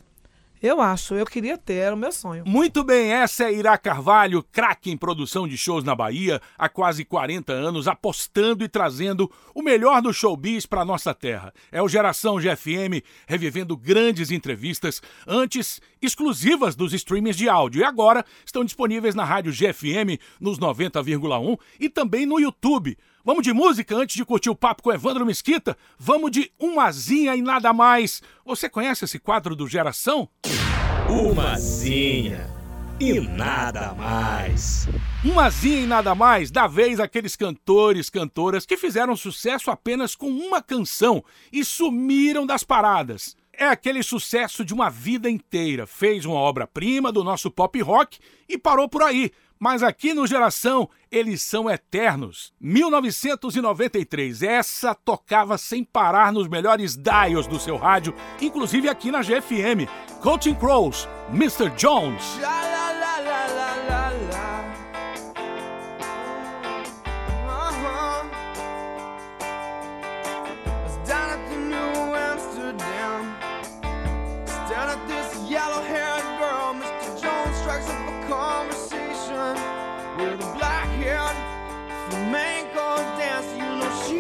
[0.62, 2.44] Eu acho, eu queria ter, era o meu sonho.
[2.46, 7.04] Muito bem, essa é Ira Carvalho, craque em produção de shows na Bahia, há quase
[7.04, 11.52] 40 anos, apostando e trazendo o melhor do showbiz para nossa terra.
[11.72, 18.24] É o Geração GFM, revivendo grandes entrevistas, antes exclusivas dos streamings de áudio, e agora
[18.46, 22.96] estão disponíveis na rádio GFM nos 90,1 e também no YouTube.
[23.24, 25.78] Vamos de música antes de curtir o papo com Evandro Mesquita?
[25.98, 28.20] Vamos de Umazinha e Nada Mais.
[28.44, 30.28] Você conhece esse quadro do Geração?
[31.08, 32.50] Umazinha
[33.00, 34.88] e nada mais.
[35.24, 40.60] Umazinha e nada mais, da vez aqueles cantores, cantoras que fizeram sucesso apenas com uma
[40.60, 43.36] canção e sumiram das paradas.
[43.54, 45.86] É aquele sucesso de uma vida inteira.
[45.86, 48.18] Fez uma obra-prima do nosso pop rock
[48.50, 49.32] e parou por aí.
[49.62, 52.52] Mas aqui no Geração, eles são eternos.
[52.60, 59.88] 1993, essa tocava sem parar nos melhores dials do seu rádio, inclusive aqui na GFM.
[60.20, 61.70] Coaching Crows, Mr.
[61.78, 62.40] Jones.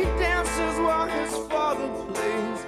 [0.03, 2.60] Dances while his father plays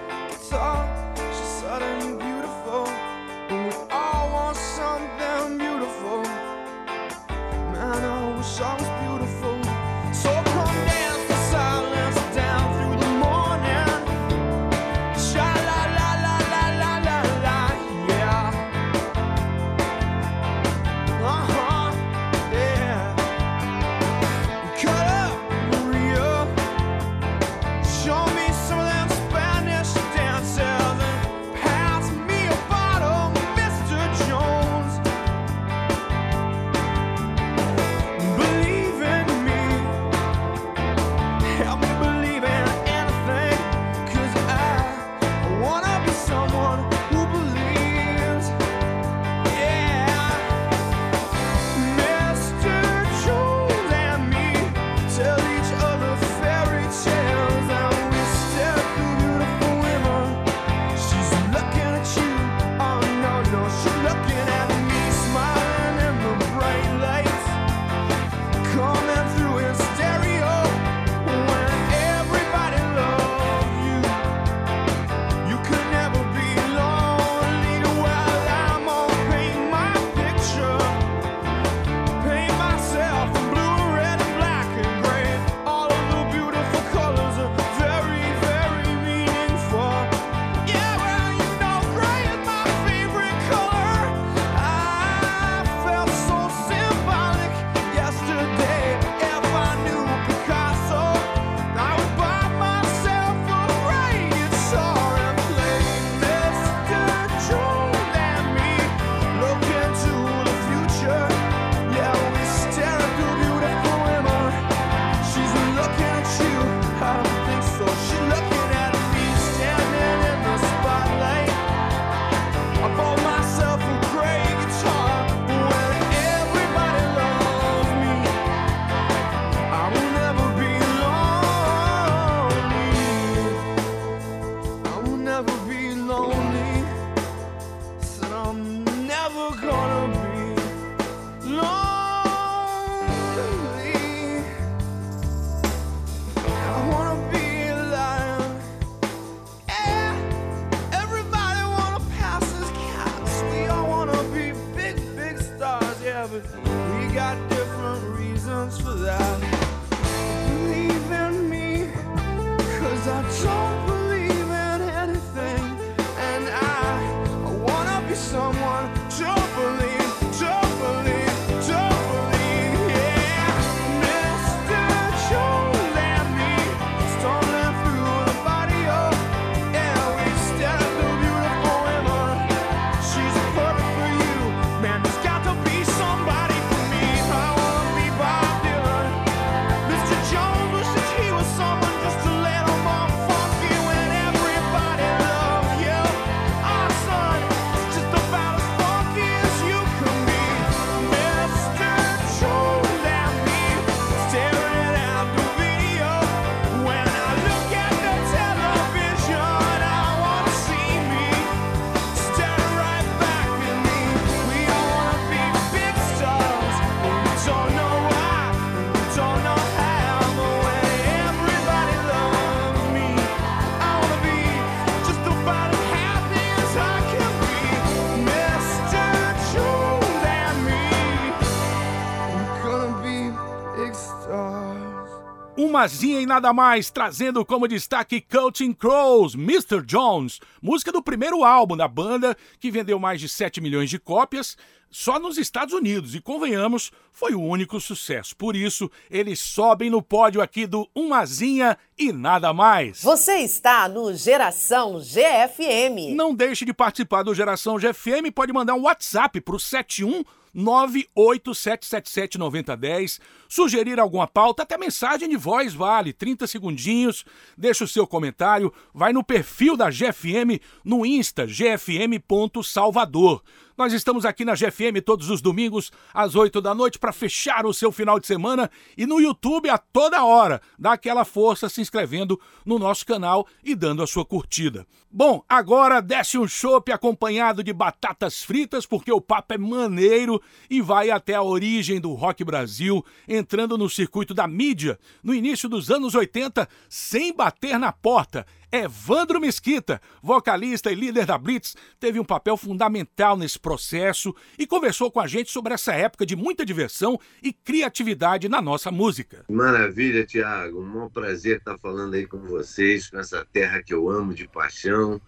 [235.84, 239.81] Umazinha e nada mais, trazendo como destaque Coaching Crows, Mr.
[239.86, 244.55] Jones, música do primeiro álbum da banda, que vendeu mais de 7 milhões de cópias
[244.89, 248.34] só nos Estados Unidos e, convenhamos, foi o único sucesso.
[248.38, 253.03] Por isso, eles sobem no pódio aqui do Umazinha e nada mais.
[253.03, 256.15] Você está no Geração GFM.
[256.15, 260.23] Não deixe de participar do Geração GFM, pode mandar um WhatsApp para o 71
[260.56, 267.26] 987779010, sugerir alguma pauta, até mensagem de voz vale, 30 segundinhos,
[267.58, 273.43] deixa o seu comentário, vai no perfil da GFM no Insta, gfm.salvador.
[273.76, 277.74] Nós estamos aqui na GFM todos os domingos às 8 da noite para fechar o
[277.74, 280.61] seu final de semana e no YouTube a toda hora.
[280.78, 284.86] Dá aquela força se inscrevendo no nosso canal e dando a sua curtida.
[285.09, 290.80] Bom, agora desce um chopp acompanhado de batatas fritas porque o papo é maneiro e
[290.80, 295.89] vai até a origem do rock Brasil, entrando no circuito da mídia no início dos
[295.89, 298.45] anos 80 sem bater na porta.
[298.74, 305.11] Evandro Mesquita, vocalista e líder da Blitz, teve um papel fundamental nesse processo e conversou
[305.11, 309.45] com a gente sobre essa época de muita diversão e criatividade na nossa música.
[309.47, 310.82] Maravilha, Tiago.
[310.82, 315.21] Um prazer estar falando aí com vocês, com essa terra que eu amo de paixão,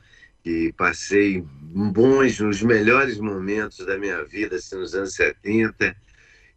[0.43, 5.95] que passei bons, os melhores momentos da minha vida, assim, nos anos 70,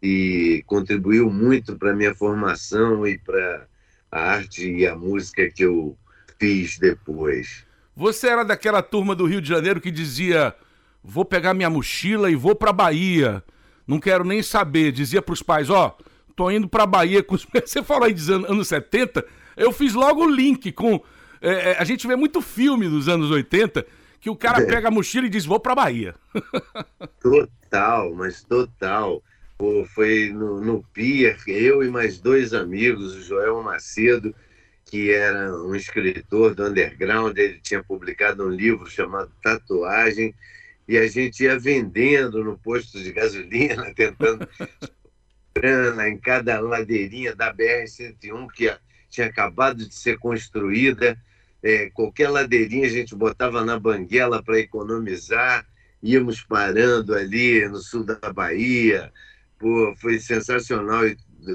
[0.01, 3.67] e contribuiu muito para a minha formação e para
[4.11, 5.95] a arte e a música que eu
[6.39, 7.65] fiz depois.
[7.95, 10.55] Você era daquela turma do Rio de Janeiro que dizia:
[11.03, 13.43] vou pegar minha mochila e vou pra Bahia.
[13.85, 14.91] Não quero nem saber.
[14.91, 15.97] Dizia pros pais: ó,
[16.35, 17.21] tô indo pra Bahia.
[17.21, 17.37] Com...
[17.65, 19.25] Você falou aí dos anos 70,
[19.57, 21.03] eu fiz logo o link com.
[21.41, 23.85] É, a gente vê muito filme dos anos 80
[24.19, 26.15] que o cara pega a mochila e diz: vou pra Bahia.
[27.21, 29.21] Total, mas total.
[29.57, 34.33] Pô, foi no, no Pier, eu e mais dois amigos, o Joel Macedo
[34.89, 40.33] que era um escritor do underground, ele tinha publicado um livro chamado Tatuagem,
[40.87, 44.49] e a gente ia vendendo no posto de gasolina, tentando
[45.53, 48.75] grana em cada ladeirinha da BR-101, que
[49.09, 51.15] tinha acabado de ser construída.
[51.61, 55.67] É, qualquer ladeirinha a gente botava na banguela para economizar,
[56.01, 59.13] íamos parando ali no sul da Bahia.
[59.59, 61.03] Pô, foi sensacional,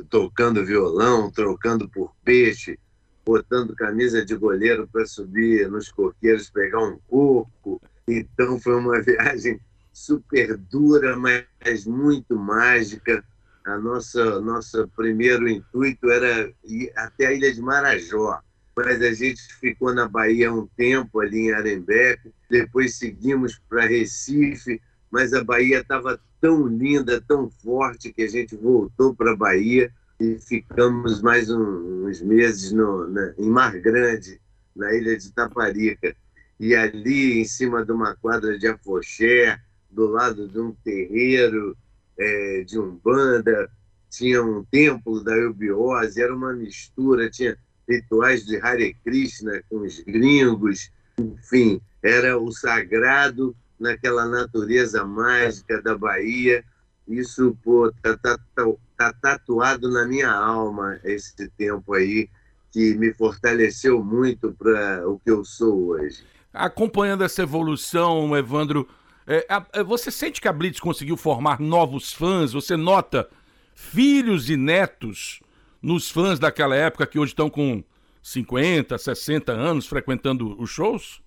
[0.09, 2.79] tocando violão, trocando por peixe
[3.25, 7.81] botando camisa de goleiro para subir nos coqueiros pegar um coco.
[8.07, 9.59] Então foi uma viagem
[9.93, 13.25] super dura, mas muito mágica.
[13.65, 18.41] A nossa nosso primeiro intuito era ir até a ilha de Marajó,
[18.77, 24.83] mas a gente ficou na Bahia um tempo ali em Arembepe, depois seguimos para Recife,
[25.11, 29.91] mas a Bahia estava tão linda, tão forte que a gente voltou para a Bahia
[30.21, 34.41] e ficamos mais um, uns meses no, na, em Mar Grande,
[34.75, 36.15] na ilha de Taparica.
[36.59, 39.59] E ali, em cima de uma quadra de afoxé,
[39.91, 41.77] do lado de um terreiro
[42.19, 43.71] é, de Umbanda,
[44.11, 47.57] tinha um templo da eubiose, era uma mistura, tinha
[47.89, 55.97] rituais de Hare Krishna com os gringos, enfim, era o sagrado naquela natureza mágica da
[55.97, 56.65] Bahia.
[57.07, 58.65] Isso, pô, tá, tá, tá,
[58.97, 62.29] tá tatuado na minha alma esse tempo aí,
[62.71, 66.25] que me fortaleceu muito para o que eu sou hoje.
[66.53, 68.89] Acompanhando essa evolução, Evandro,
[69.27, 72.53] é, é, você sente que a Blitz conseguiu formar novos fãs?
[72.53, 73.29] Você nota
[73.75, 75.41] filhos e netos
[75.81, 77.83] nos fãs daquela época que hoje estão com
[78.23, 81.23] 50, 60 anos frequentando os shows?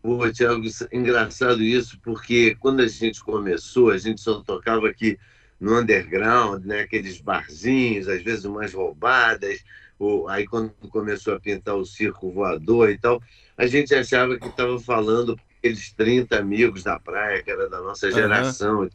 [0.00, 0.62] Pô, Tiago,
[0.92, 5.18] engraçado isso, porque quando a gente começou, a gente só tocava aqui
[5.60, 6.80] no underground, né?
[6.80, 9.64] aqueles barzinhos, às vezes umas roubadas.
[9.98, 13.20] Ou, aí, quando começou a pintar o circo voador e tal,
[13.56, 18.10] a gente achava que estava falando aqueles 30 amigos da praia, que era da nossa
[18.10, 18.82] geração.
[18.82, 18.90] Uhum.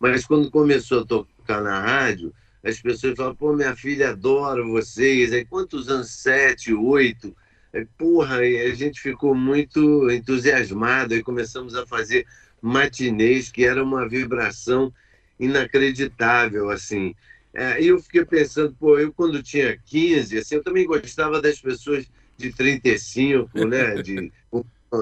[0.00, 2.32] Mas quando começou a tocar na rádio,
[2.64, 5.32] as pessoas falavam, pô, minha filha adora vocês.
[5.32, 6.10] Aí, quantos anos?
[6.10, 7.36] Sete, oito?
[7.72, 12.26] Aí, porra, e a gente ficou muito entusiasmado e começamos a fazer
[12.60, 14.92] matinês, que era uma vibração
[15.38, 17.14] inacreditável, assim.
[17.54, 22.06] É, eu fiquei pensando, pô, eu quando tinha 15, assim, eu também gostava das pessoas
[22.36, 24.32] de 35, né, de,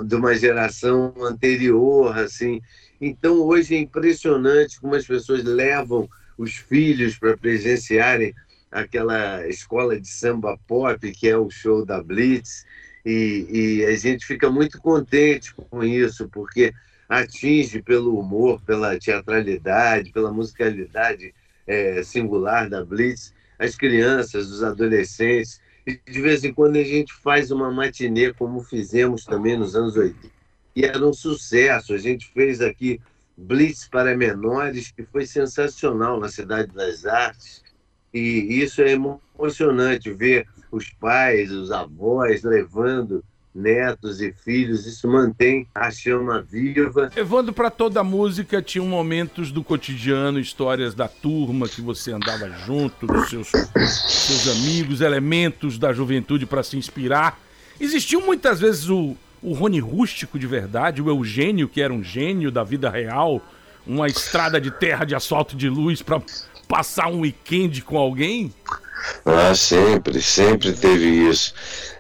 [0.05, 2.61] de uma geração anterior, assim.
[3.01, 6.09] Então, hoje é impressionante como as pessoas levam
[6.39, 8.35] os filhos para presenciarem
[8.71, 12.65] aquela escola de samba pop, que é o show da Blitz,
[13.05, 16.75] e, e a gente fica muito contente com isso, porque
[17.09, 21.35] atinge pelo humor, pela teatralidade, pela musicalidade
[21.67, 25.61] é, singular da Blitz, as crianças, os adolescentes.
[25.87, 29.97] E de vez em quando a gente faz uma matinê, como fizemos também nos anos
[29.97, 30.35] 80.
[30.75, 31.95] E era um sucesso.
[31.95, 33.01] A gente fez aqui
[33.37, 37.63] Blitz para menores, que foi sensacional na Cidade das Artes.
[38.13, 43.25] E isso é emocionante ver os pais, os avós levando
[43.57, 44.87] netos e filhos.
[44.87, 47.11] Isso mantém a chama viva.
[47.17, 52.49] Levando para toda a música, tinham momentos do cotidiano, histórias da turma que você andava
[52.67, 57.41] junto, dos seus, seus amigos, elementos da juventude para se inspirar.
[57.81, 62.51] Existiam muitas vezes o, o Rony Rústico de verdade, o Eugênio, que era um gênio
[62.51, 63.41] da vida real,
[63.87, 66.21] uma estrada de terra de asfalto de luz para
[66.69, 68.53] passar um weekend com alguém?
[69.25, 71.55] Ah, sempre, sempre teve isso.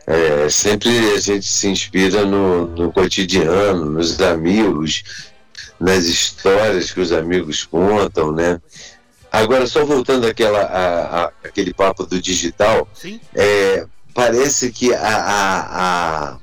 [0.06, 5.02] É, sempre a gente se inspira no, no cotidiano, nos amigos,
[5.80, 8.60] nas histórias que os amigos contam, né?
[9.32, 12.88] Agora, só voltando àquela, a, a, aquele papo do digital,
[13.34, 16.38] é, parece que a, a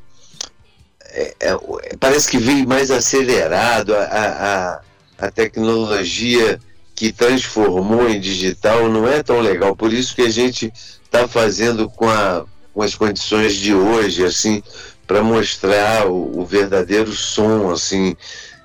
[1.13, 1.57] é, é,
[1.99, 4.81] parece que veio mais acelerado a,
[5.19, 6.59] a, a tecnologia
[6.95, 9.75] que transformou em digital não é tão legal.
[9.75, 10.71] Por isso que a gente
[11.03, 14.61] está fazendo com, a, com as condições de hoje, assim,
[15.07, 18.15] para mostrar o, o, verdadeiro som, assim.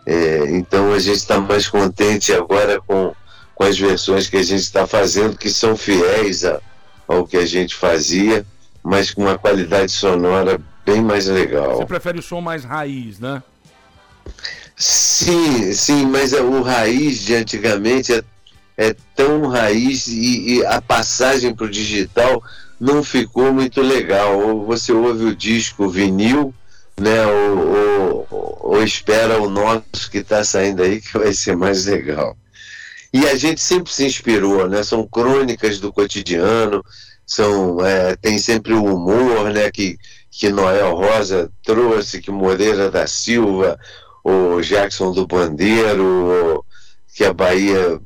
[0.07, 3.15] É, então a gente está mais contente agora com,
[3.55, 6.61] com as versões que a gente está fazendo, que são fiéis a,
[7.07, 8.45] ao que a gente fazia,
[8.83, 11.77] mas com uma qualidade sonora bem mais legal.
[11.77, 13.43] Você prefere o som mais raiz, né?
[14.79, 18.23] Sim, sim, mas o raiz de antigamente é,
[18.77, 22.41] é tão raiz e, e a passagem para o digital
[22.81, 24.39] não ficou muito legal.
[24.39, 26.55] Ou você ouve o disco vinil,
[26.97, 27.27] né?
[27.27, 32.37] Ou, ou, ou espera o nosso que está saindo aí que vai ser mais legal.
[33.13, 34.85] E a gente sempre se inspirou, né?
[34.85, 36.85] São crônicas do cotidiano,
[37.27, 39.71] são é, tem sempre o humor, né?
[39.73, 39.99] Que
[40.31, 43.77] que Noel Rosa trouxe, que Moreira da Silva,
[44.25, 46.65] o Jackson do Bandeiro,
[47.15, 48.01] que a Bahia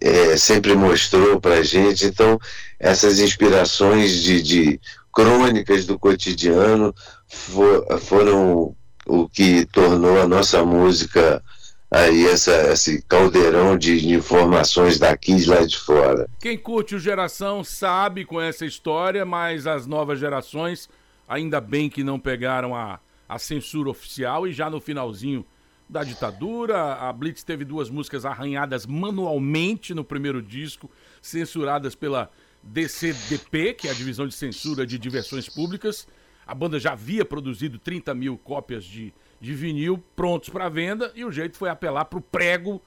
[0.00, 2.06] é, sempre mostrou para gente.
[2.06, 2.38] Então,
[2.78, 4.80] essas inspirações de, de
[5.12, 6.94] crônicas do cotidiano
[7.28, 8.74] for, foram
[9.06, 11.42] o que tornou a nossa música
[11.90, 16.28] aí essa, esse caldeirão de informações daqui e lá de fora.
[16.40, 20.88] Quem curte o Geração sabe com essa história, mas as novas gerações,
[21.28, 22.98] ainda bem que não pegaram a,
[23.28, 25.44] a censura oficial e já no finalzinho
[25.88, 30.90] da ditadura, a Blitz teve duas músicas arranhadas manualmente no primeiro disco,
[31.22, 32.30] censuradas pela
[32.62, 36.06] DCDP, que é a Divisão de Censura de Diversões Públicas.
[36.46, 41.24] A banda já havia produzido 30 mil cópias de, de vinil prontos para venda e
[41.24, 42.80] o jeito foi apelar para o prego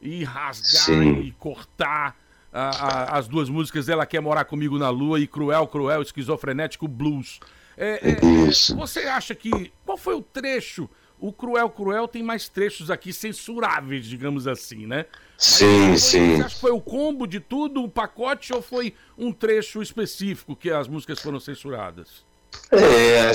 [0.00, 1.20] e rasgar Sim.
[1.20, 2.16] e cortar
[2.52, 2.68] a-
[3.14, 7.40] a- as duas músicas Ela Quer Morar Comigo na Lua e Cruel, Cruel, Esquizofrenético Blues.
[7.76, 8.76] É, é, Isso.
[8.76, 9.72] Você acha que.
[9.84, 10.88] Qual foi o trecho?
[11.18, 15.06] O Cruel, Cruel tem mais trechos aqui censuráveis, digamos assim, né?
[15.38, 16.36] Sim, Foi- sim.
[16.36, 20.54] Você acha que foi o combo de tudo, o pacote, ou foi um trecho específico
[20.54, 22.24] que as músicas foram censuradas?
[22.70, 23.30] É,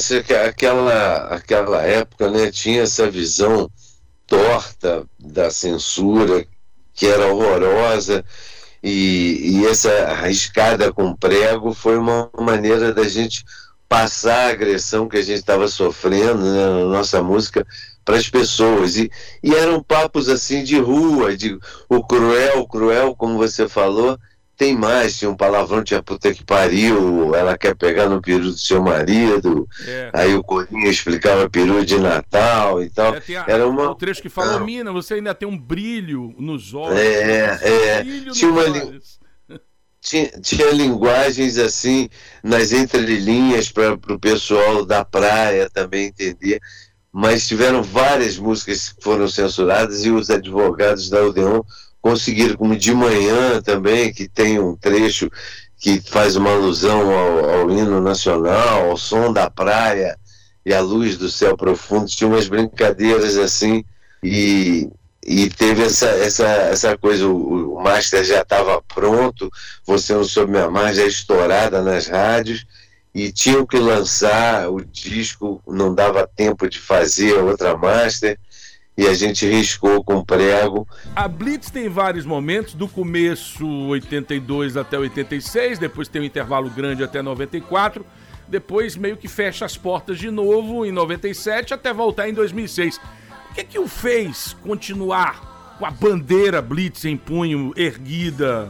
[0.46, 3.70] aquela, aquela época né, tinha essa visão
[4.28, 6.46] torta da censura,
[6.94, 8.24] que era horrorosa,
[8.84, 13.44] e, e essa arriscada com prego foi uma maneira da gente
[13.90, 17.66] passar a agressão que a gente estava sofrendo né, na nossa música
[18.06, 18.96] para as pessoas.
[18.96, 19.12] E,
[19.44, 21.58] e eram papos assim de rua, de
[21.90, 24.18] o cruel, cruel, como você falou,
[24.56, 28.58] tem mais, tinha um palavrão, tinha puta que pariu, ela quer pegar no peru do
[28.58, 30.10] seu marido, É.
[30.14, 33.16] aí o Corinha explicava peru de Natal e tal.
[33.16, 33.90] É, a- Era uma.
[33.90, 34.66] O trecho que falou, Não.
[34.66, 37.00] Mina, você ainda tem um brilho nos olhos.
[37.00, 38.04] É, um é.
[38.04, 39.18] brilho Tinha uma olhos.
[40.02, 42.10] Tinha, tinha linguagens assim
[42.44, 46.60] nas entrelinhas para o pessoal da praia também entender,
[47.12, 51.62] mas tiveram várias músicas que foram censuradas e os advogados da Odeon
[52.02, 55.30] conseguiram, como de manhã também, que tem um trecho
[55.78, 60.18] que faz uma alusão ao, ao hino nacional, ao som da praia
[60.66, 63.84] e à luz do céu profundo, tinha umas brincadeiras assim
[64.24, 64.90] e
[65.26, 69.52] e teve essa, essa, essa coisa, o, o master já estava pronto,
[69.86, 72.66] você não soube me amar, já estourada nas rádios,
[73.14, 78.40] e tinham que lançar o disco, não dava tempo de fazer outra master,
[78.98, 80.88] e a gente riscou com prego.
[81.16, 87.04] A Blitz tem vários momentos, do começo 82 até 86, depois tem um intervalo grande
[87.04, 88.06] até 94,
[88.48, 93.00] depois meio que fecha as portas de novo em 97 até voltar em 2006.
[93.60, 98.70] O que que o fez continuar com a bandeira Blitz em punho erguida?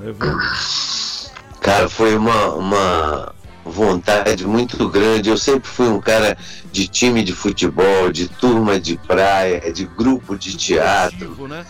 [1.62, 5.30] Cara, foi uma, uma vontade muito grande.
[5.30, 6.36] Eu sempre fui um cara
[6.72, 11.48] de time de futebol, de turma de praia, de grupo de teatro.
[11.48, 11.64] Né?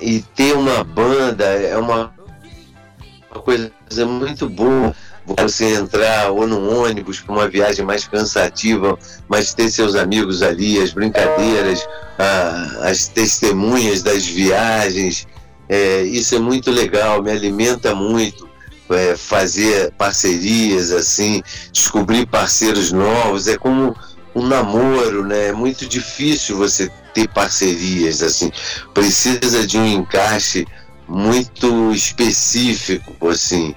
[0.00, 2.14] E, e ter uma banda é uma,
[3.28, 3.72] uma coisa
[4.06, 4.94] muito boa.
[5.38, 8.96] Você entrar ou num ônibus para uma viagem mais cansativa,
[9.28, 11.86] mas ter seus amigos ali, as brincadeiras,
[12.18, 15.26] a, as testemunhas das viagens,
[15.68, 18.48] é, isso é muito legal, me alimenta muito
[18.90, 23.96] é, fazer parcerias, assim, descobrir parceiros novos, é como
[24.34, 25.48] um namoro, né?
[25.48, 28.52] É muito difícil você ter parcerias, assim,
[28.94, 30.66] precisa de um encaixe
[31.08, 33.74] muito específico, assim.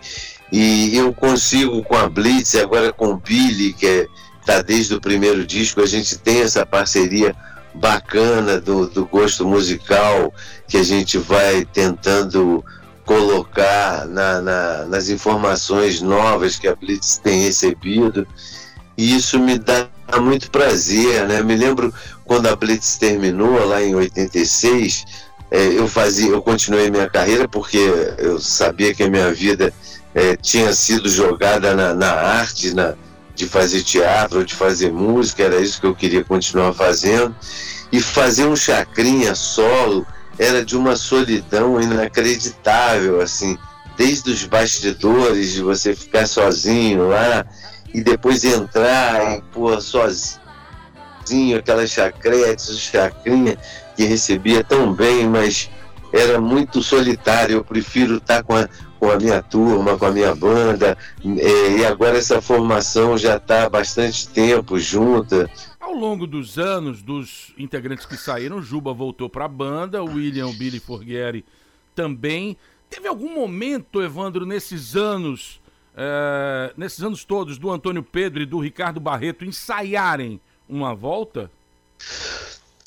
[0.52, 4.08] E eu consigo com a Blitz, agora com o Billy, que é,
[4.46, 7.36] tá desde o primeiro disco, a gente tem essa parceria
[7.74, 10.34] bacana do, do gosto musical
[10.68, 12.64] que a gente vai tentando
[13.06, 18.28] colocar na, na, nas informações novas que a Blitz tem recebido.
[18.98, 19.88] E isso me dá
[20.20, 21.42] muito prazer, né?
[21.42, 21.94] Me lembro
[22.26, 25.06] quando a Blitz terminou lá em 86,
[25.52, 27.80] é, eu fazia, eu continuei minha carreira porque
[28.18, 29.74] eu sabia que a minha vida
[30.14, 32.96] é, tinha sido jogada na, na arte, na,
[33.36, 37.36] de fazer teatro, de fazer música, era isso que eu queria continuar fazendo.
[37.92, 40.06] E fazer um chacrinha solo
[40.38, 43.58] era de uma solidão inacreditável, assim,
[43.98, 47.46] desde os bastidores, de você ficar sozinho lá
[47.94, 50.40] e depois entrar e pôr sozinho,
[51.58, 53.58] aquelas chacretes, chacrinha
[53.96, 55.70] que recebia tão bem, mas
[56.14, 57.58] era muito solitário.
[57.58, 58.70] Eu prefiro estar com a,
[59.00, 63.64] com a minha turma, com a minha banda, é, e agora essa formação já está
[63.64, 65.50] há bastante tempo junta.
[65.80, 70.52] Ao longo dos anos, dos integrantes que saíram, Juba voltou para a banda, o William
[70.52, 71.46] Billy Forghieri
[71.96, 72.58] também.
[72.90, 75.62] Teve algum momento, Evandro, nesses anos,
[75.96, 81.50] é, nesses anos todos, do Antônio Pedro e do Ricardo Barreto ensaiarem uma volta?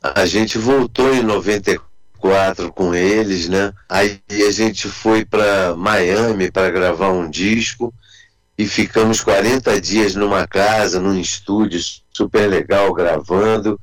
[0.03, 1.92] A gente voltou em 94
[2.75, 3.73] com eles, né?
[3.89, 7.93] Aí a gente foi para Miami para gravar um disco
[8.57, 11.81] e ficamos 40 dias numa casa, num estúdio
[12.13, 13.79] super legal gravando.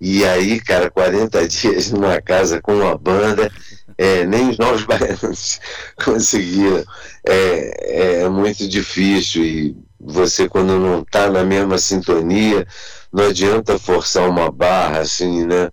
[0.00, 3.50] E aí, cara, 40 dias numa casa com uma banda,
[3.96, 5.60] é, nem os novos baianos
[6.04, 6.84] conseguiram.
[7.26, 12.66] É, é muito difícil e você, quando não está na mesma sintonia,
[13.12, 15.70] não adianta forçar uma barra assim, né?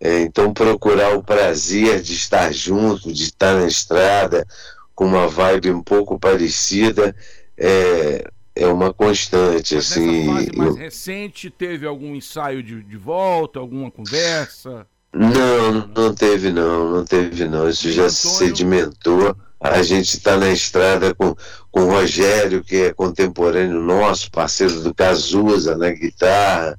[0.00, 4.46] É, então, procurar o prazer de estar junto, de estar na estrada,
[4.94, 7.14] com uma vibe um pouco parecida,
[7.56, 8.24] é,
[8.54, 9.74] é uma constante.
[9.74, 10.74] Mas assim, fase mais eu...
[10.74, 14.86] recente, teve algum ensaio de, de volta, alguma conversa?
[15.12, 17.68] Não, não teve não, não teve não.
[17.68, 19.36] Isso já se sedimentou.
[19.60, 21.36] A gente está na estrada com,
[21.70, 26.78] com o Rogério, que é contemporâneo nosso, parceiro do Cazuza na guitarra.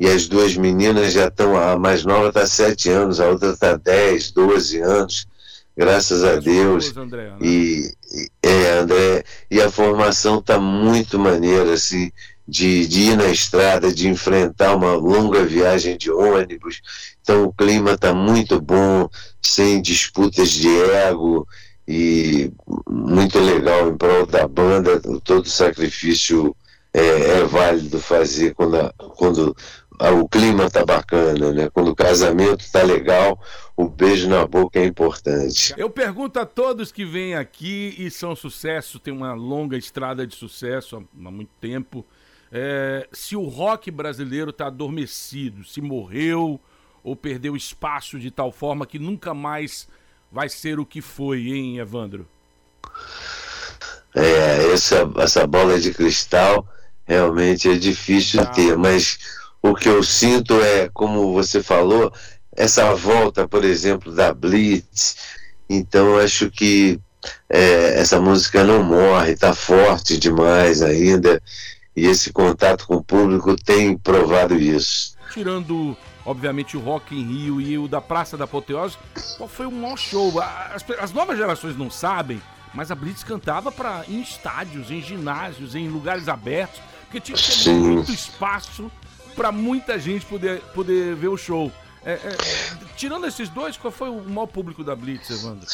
[0.00, 3.76] E as duas meninas já estão, a mais nova está sete anos, a outra está
[3.76, 5.26] 10, 12 anos
[5.76, 6.96] graças a Deus.
[6.96, 7.36] André, né?
[7.40, 12.10] E, e- é, André, e a formação tá muito maneira, assim,
[12.46, 16.80] de, de ir na estrada, de enfrentar uma longa viagem de ônibus.
[17.22, 19.08] Então o clima tá muito bom,
[19.42, 21.46] sem disputas de ego
[21.86, 22.50] e
[22.88, 25.00] muito legal em prol da banda.
[25.22, 26.56] Todo sacrifício
[26.92, 29.54] é, é válido fazer quando, a- quando
[30.00, 31.68] o clima tá bacana, né?
[31.70, 33.40] Quando o casamento tá legal,
[33.76, 35.74] o beijo na boca é importante.
[35.76, 40.34] Eu pergunto a todos que vêm aqui e são sucesso, tem uma longa estrada de
[40.34, 42.04] sucesso há, muito tempo,
[42.50, 46.58] é, se o rock brasileiro está adormecido, se morreu
[47.04, 49.88] ou perdeu espaço de tal forma que nunca mais
[50.30, 52.26] vai ser o que foi, hein, Evandro?
[54.14, 56.66] É, essa, essa bola de cristal
[57.06, 59.18] realmente é difícil ter, mas
[59.62, 62.12] o que eu sinto é, como você falou,
[62.56, 65.16] essa volta, por exemplo, da Blitz.
[65.68, 66.98] Então, acho que
[67.48, 71.42] é, essa música não morre, está forte demais ainda,
[71.94, 75.16] e esse contato com o público tem provado isso.
[75.32, 78.96] Tirando, obviamente, o Rock em Rio e o da Praça da Apoteose,
[79.36, 80.40] qual foi o maior show?
[80.40, 82.40] As, as novas gerações não sabem,
[82.72, 87.44] mas a Blitz cantava pra, em estádios, em ginásios, em lugares abertos, porque tinha que
[87.44, 87.78] ter Sim.
[87.78, 88.90] muito espaço
[89.38, 91.70] para muita gente poder, poder ver o show.
[92.04, 92.36] É, é,
[92.96, 95.64] tirando esses dois, qual foi o maior público da Blitz, Evandro?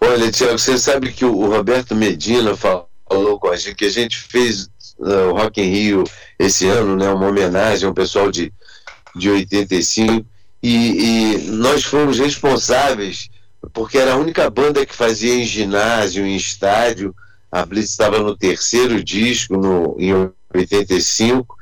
[0.00, 3.90] Olha, Tiago, você sabe que o Roberto Medina fa- falou com a gente que a
[3.90, 6.04] gente fez uh, o Rock in Rio
[6.38, 8.52] esse ano, né, uma homenagem ao pessoal de,
[9.16, 10.24] de 85,
[10.62, 13.28] e, e nós fomos responsáveis,
[13.72, 17.12] porque era a única banda que fazia em ginásio, em estádio,
[17.50, 20.12] A Blitz estava no terceiro disco, no, em
[20.54, 21.56] 85,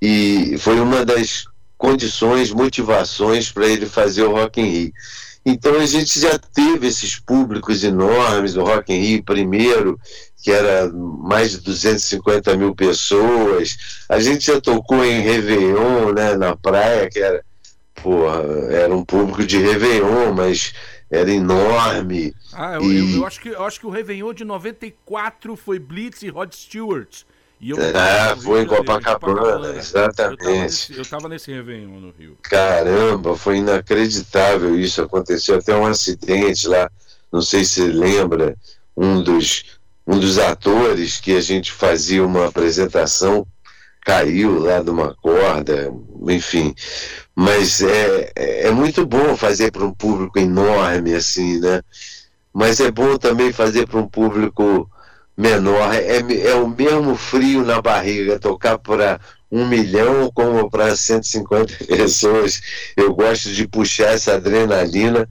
[0.00, 1.44] e foi uma das
[1.76, 4.92] condições, motivações para ele fazer o Rock in Rio.
[5.46, 9.98] Então a gente já teve esses públicos enormes, o Rock in Rio primeiro,
[10.42, 13.76] que era mais de 250 mil pessoas.
[14.08, 17.42] A gente já tocou em Réveillon, né, na praia, que era,
[17.94, 20.72] porra, era um público de Réveillon, mas
[21.10, 22.34] era enorme.
[22.52, 25.78] Ah, eu, E- eu- eu acho que, eu acho que o Réveillon de 94 foi
[25.78, 27.22] Blitz e Rod Stewart.
[27.60, 30.40] E eu Ah, tava no foi em Copacabana, exatamente.
[30.42, 32.38] Eu tava, nesse, eu nesse Réveillon no Rio.
[32.42, 35.02] Caramba, foi inacreditável isso.
[35.02, 36.88] Aconteceu até um acidente lá.
[37.32, 38.56] Não sei se você lembra,
[38.96, 43.46] um dos, um dos atores que a gente fazia uma apresentação
[44.02, 45.92] caiu lá de uma corda,
[46.28, 46.74] enfim.
[47.34, 51.82] Mas é, é é muito bom fazer para um público enorme, assim, né?
[52.52, 54.90] Mas é bom também fazer para um público
[55.38, 55.94] menor.
[55.94, 59.20] É, é o mesmo frio na barriga, tocar para
[59.50, 62.60] um milhão como para 150 pessoas.
[62.96, 65.28] Eu gosto de puxar essa adrenalina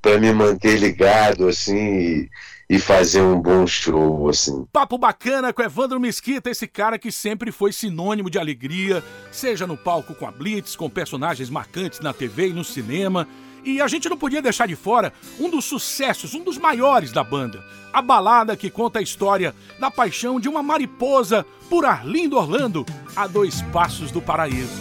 [0.00, 2.30] para me manter ligado, assim, e,
[2.70, 4.64] e fazer um bom show, assim.
[4.72, 9.76] Papo bacana com Evandro Mesquita, esse cara que sempre foi sinônimo de alegria, seja no
[9.76, 13.28] palco com a Blitz, com personagens marcantes na TV e no cinema.
[13.64, 17.22] E a gente não podia deixar de fora um dos sucessos, um dos maiores da
[17.22, 17.64] banda.
[17.92, 22.86] A balada que conta a história da paixão de uma mariposa por Arlindo Orlando,
[23.16, 24.72] a dois passos do paraíso.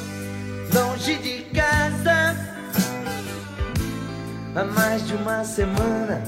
[0.74, 2.36] longe de casa
[4.56, 6.22] há mais de uma semana.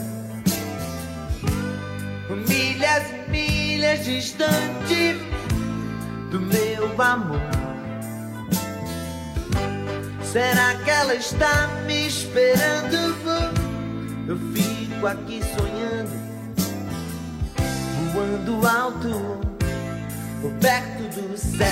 [2.48, 5.18] Milhas milhas distante
[6.30, 7.61] do meu amor.
[10.32, 12.96] Será que ela está me esperando?
[14.26, 16.10] Eu fico aqui sonhando,
[18.14, 19.42] voando alto,
[20.62, 21.68] perto do céu.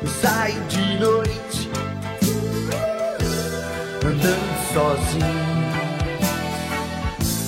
[0.00, 1.70] Eu saio de noite
[4.06, 5.48] andando sozinho.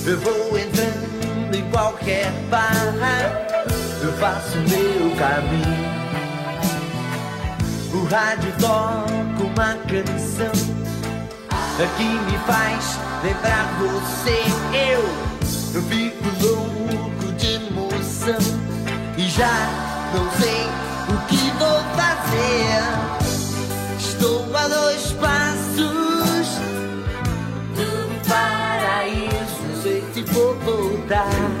[0.05, 2.69] Eu vou entrando em qualquer bar,
[4.03, 6.00] eu faço meu caminho.
[7.93, 10.81] O rádio toca uma canção
[11.97, 14.43] que me faz lembrar você.
[14.73, 15.01] Eu,
[15.73, 18.37] eu fico louco de emoção
[19.17, 19.67] e já
[20.13, 20.67] não sei
[21.09, 22.81] o que vou fazer.
[23.97, 26.47] Estou a dois passos
[27.75, 29.81] do paraíso.
[29.81, 31.60] Sei se vou voltar.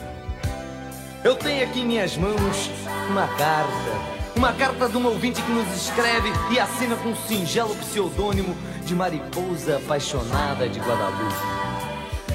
[1.23, 2.71] Eu tenho aqui em minhas mãos
[3.07, 4.11] uma carta.
[4.35, 8.55] Uma carta de um ouvinte que nos escreve e assina com um singelo pseudônimo
[8.85, 11.70] de Mariposa Apaixonada de Guadalupe.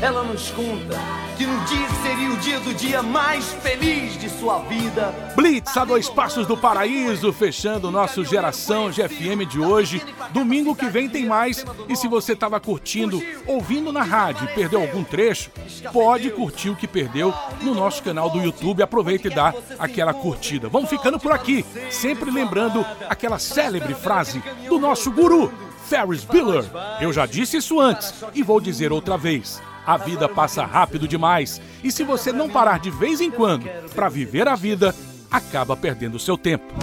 [0.00, 0.94] Ela nos conta
[1.38, 5.74] que no dia que seria o dia do dia mais feliz de sua vida, Blitz
[5.74, 10.02] a dois passos do paraíso, fechando o nosso Geração GFM de hoje.
[10.32, 11.64] Domingo que vem tem mais.
[11.88, 15.50] E se você estava curtindo, ouvindo na rádio e perdeu algum trecho,
[15.92, 17.32] pode curtir o que perdeu
[17.62, 18.82] no nosso canal do YouTube.
[18.82, 20.68] Aproveita e dá aquela curtida.
[20.68, 25.50] Vamos ficando por aqui, sempre lembrando aquela célebre frase do nosso guru,
[25.86, 26.64] Ferris Bueller.
[27.00, 29.60] Eu já disse isso antes e vou dizer outra vez.
[29.86, 34.08] A vida passa rápido demais e se você não parar de vez em quando para
[34.08, 34.92] viver a vida,
[35.30, 36.74] acaba perdendo seu tempo.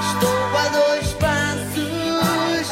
[0.00, 2.68] Estou a dois passos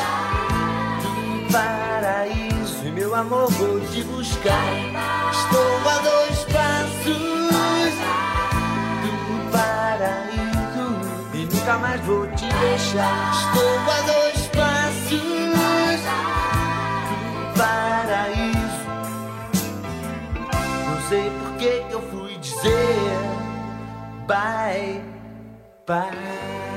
[1.03, 4.75] do paraíso e meu amor vou te buscar.
[5.31, 7.15] Estou a dois passos
[9.03, 10.97] do paraíso
[11.33, 13.33] e nunca mais vou te deixar.
[13.33, 15.21] Estou a dois passos
[17.09, 18.44] do paraíso.
[21.15, 22.73] Sei por que que eu fui dizer
[24.27, 25.01] bye
[25.87, 26.74] bye.